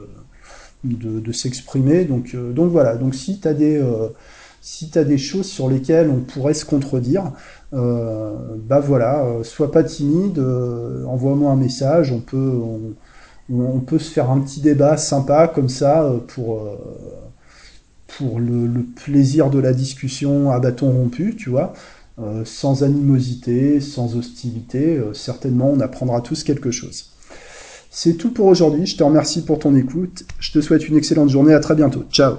de, 0.95 1.33
s'exprimer. 1.33 2.05
Donc, 2.05 2.33
euh, 2.35 2.53
donc 2.53 2.71
voilà, 2.71 2.97
donc 2.97 3.15
si 3.15 3.41
tu 3.41 3.49
as 3.49 3.55
des... 3.55 3.83
si 4.61 4.91
tu 4.91 4.99
as 4.99 5.05
des 5.05 5.19
choses 5.19 5.47
sur 5.47 5.69
lesquelles 5.69 6.11
on 6.11 6.21
pourrait 6.21 6.55
se 6.55 6.65
contredire, 6.65 7.33
bah 7.73 8.81
voilà, 8.81 9.25
sois 9.43 9.71
pas 9.71 9.85
timide, 9.85 10.39
envoie-moi 11.07 11.53
un 11.53 11.57
message, 11.57 12.11
on 12.13 12.21
peut, 12.21 12.59
on, 13.53 13.81
peut 13.81 13.99
se 13.99 14.11
faire 14.11 14.31
un 14.31 14.41
petit 14.41 14.61
débat 14.61 14.97
sympa 14.97 15.47
comme 15.49 15.69
ça 15.69 16.11
pour, 16.29 16.63
pour 18.09 18.41
le, 18.41 18.83
plaisir 19.05 19.51
de 19.51 19.59
la 19.59 19.73
discussion 19.73 20.51
à 20.51 20.59
bâton 20.59 20.91
rompu, 20.91 21.37
tu 21.37 21.51
vois. 21.51 21.75
Euh, 22.19 22.47
sans 22.47 22.83
animosité, 22.83 23.81
sans 23.81 24.17
hostilité. 24.17 24.97
Euh, 24.97 25.13
certainement, 25.13 25.71
on 25.71 25.81
apprendra 25.81 26.23
tous 26.23 26.45
quelque 26.45 26.71
chose. 26.71 27.11
C'est 27.99 28.19
tout 28.19 28.31
pour 28.31 28.45
aujourd'hui. 28.45 28.85
Je 28.85 28.95
te 28.95 29.03
remercie 29.03 29.43
pour 29.43 29.59
ton 29.59 29.75
écoute. 29.75 30.25
Je 30.39 30.53
te 30.53 30.61
souhaite 30.61 30.87
une 30.87 30.99
excellente 30.99 31.31
journée. 31.31 31.55
À 31.55 31.61
très 31.61 31.75
bientôt. 31.75 32.05
Ciao. 32.13 32.35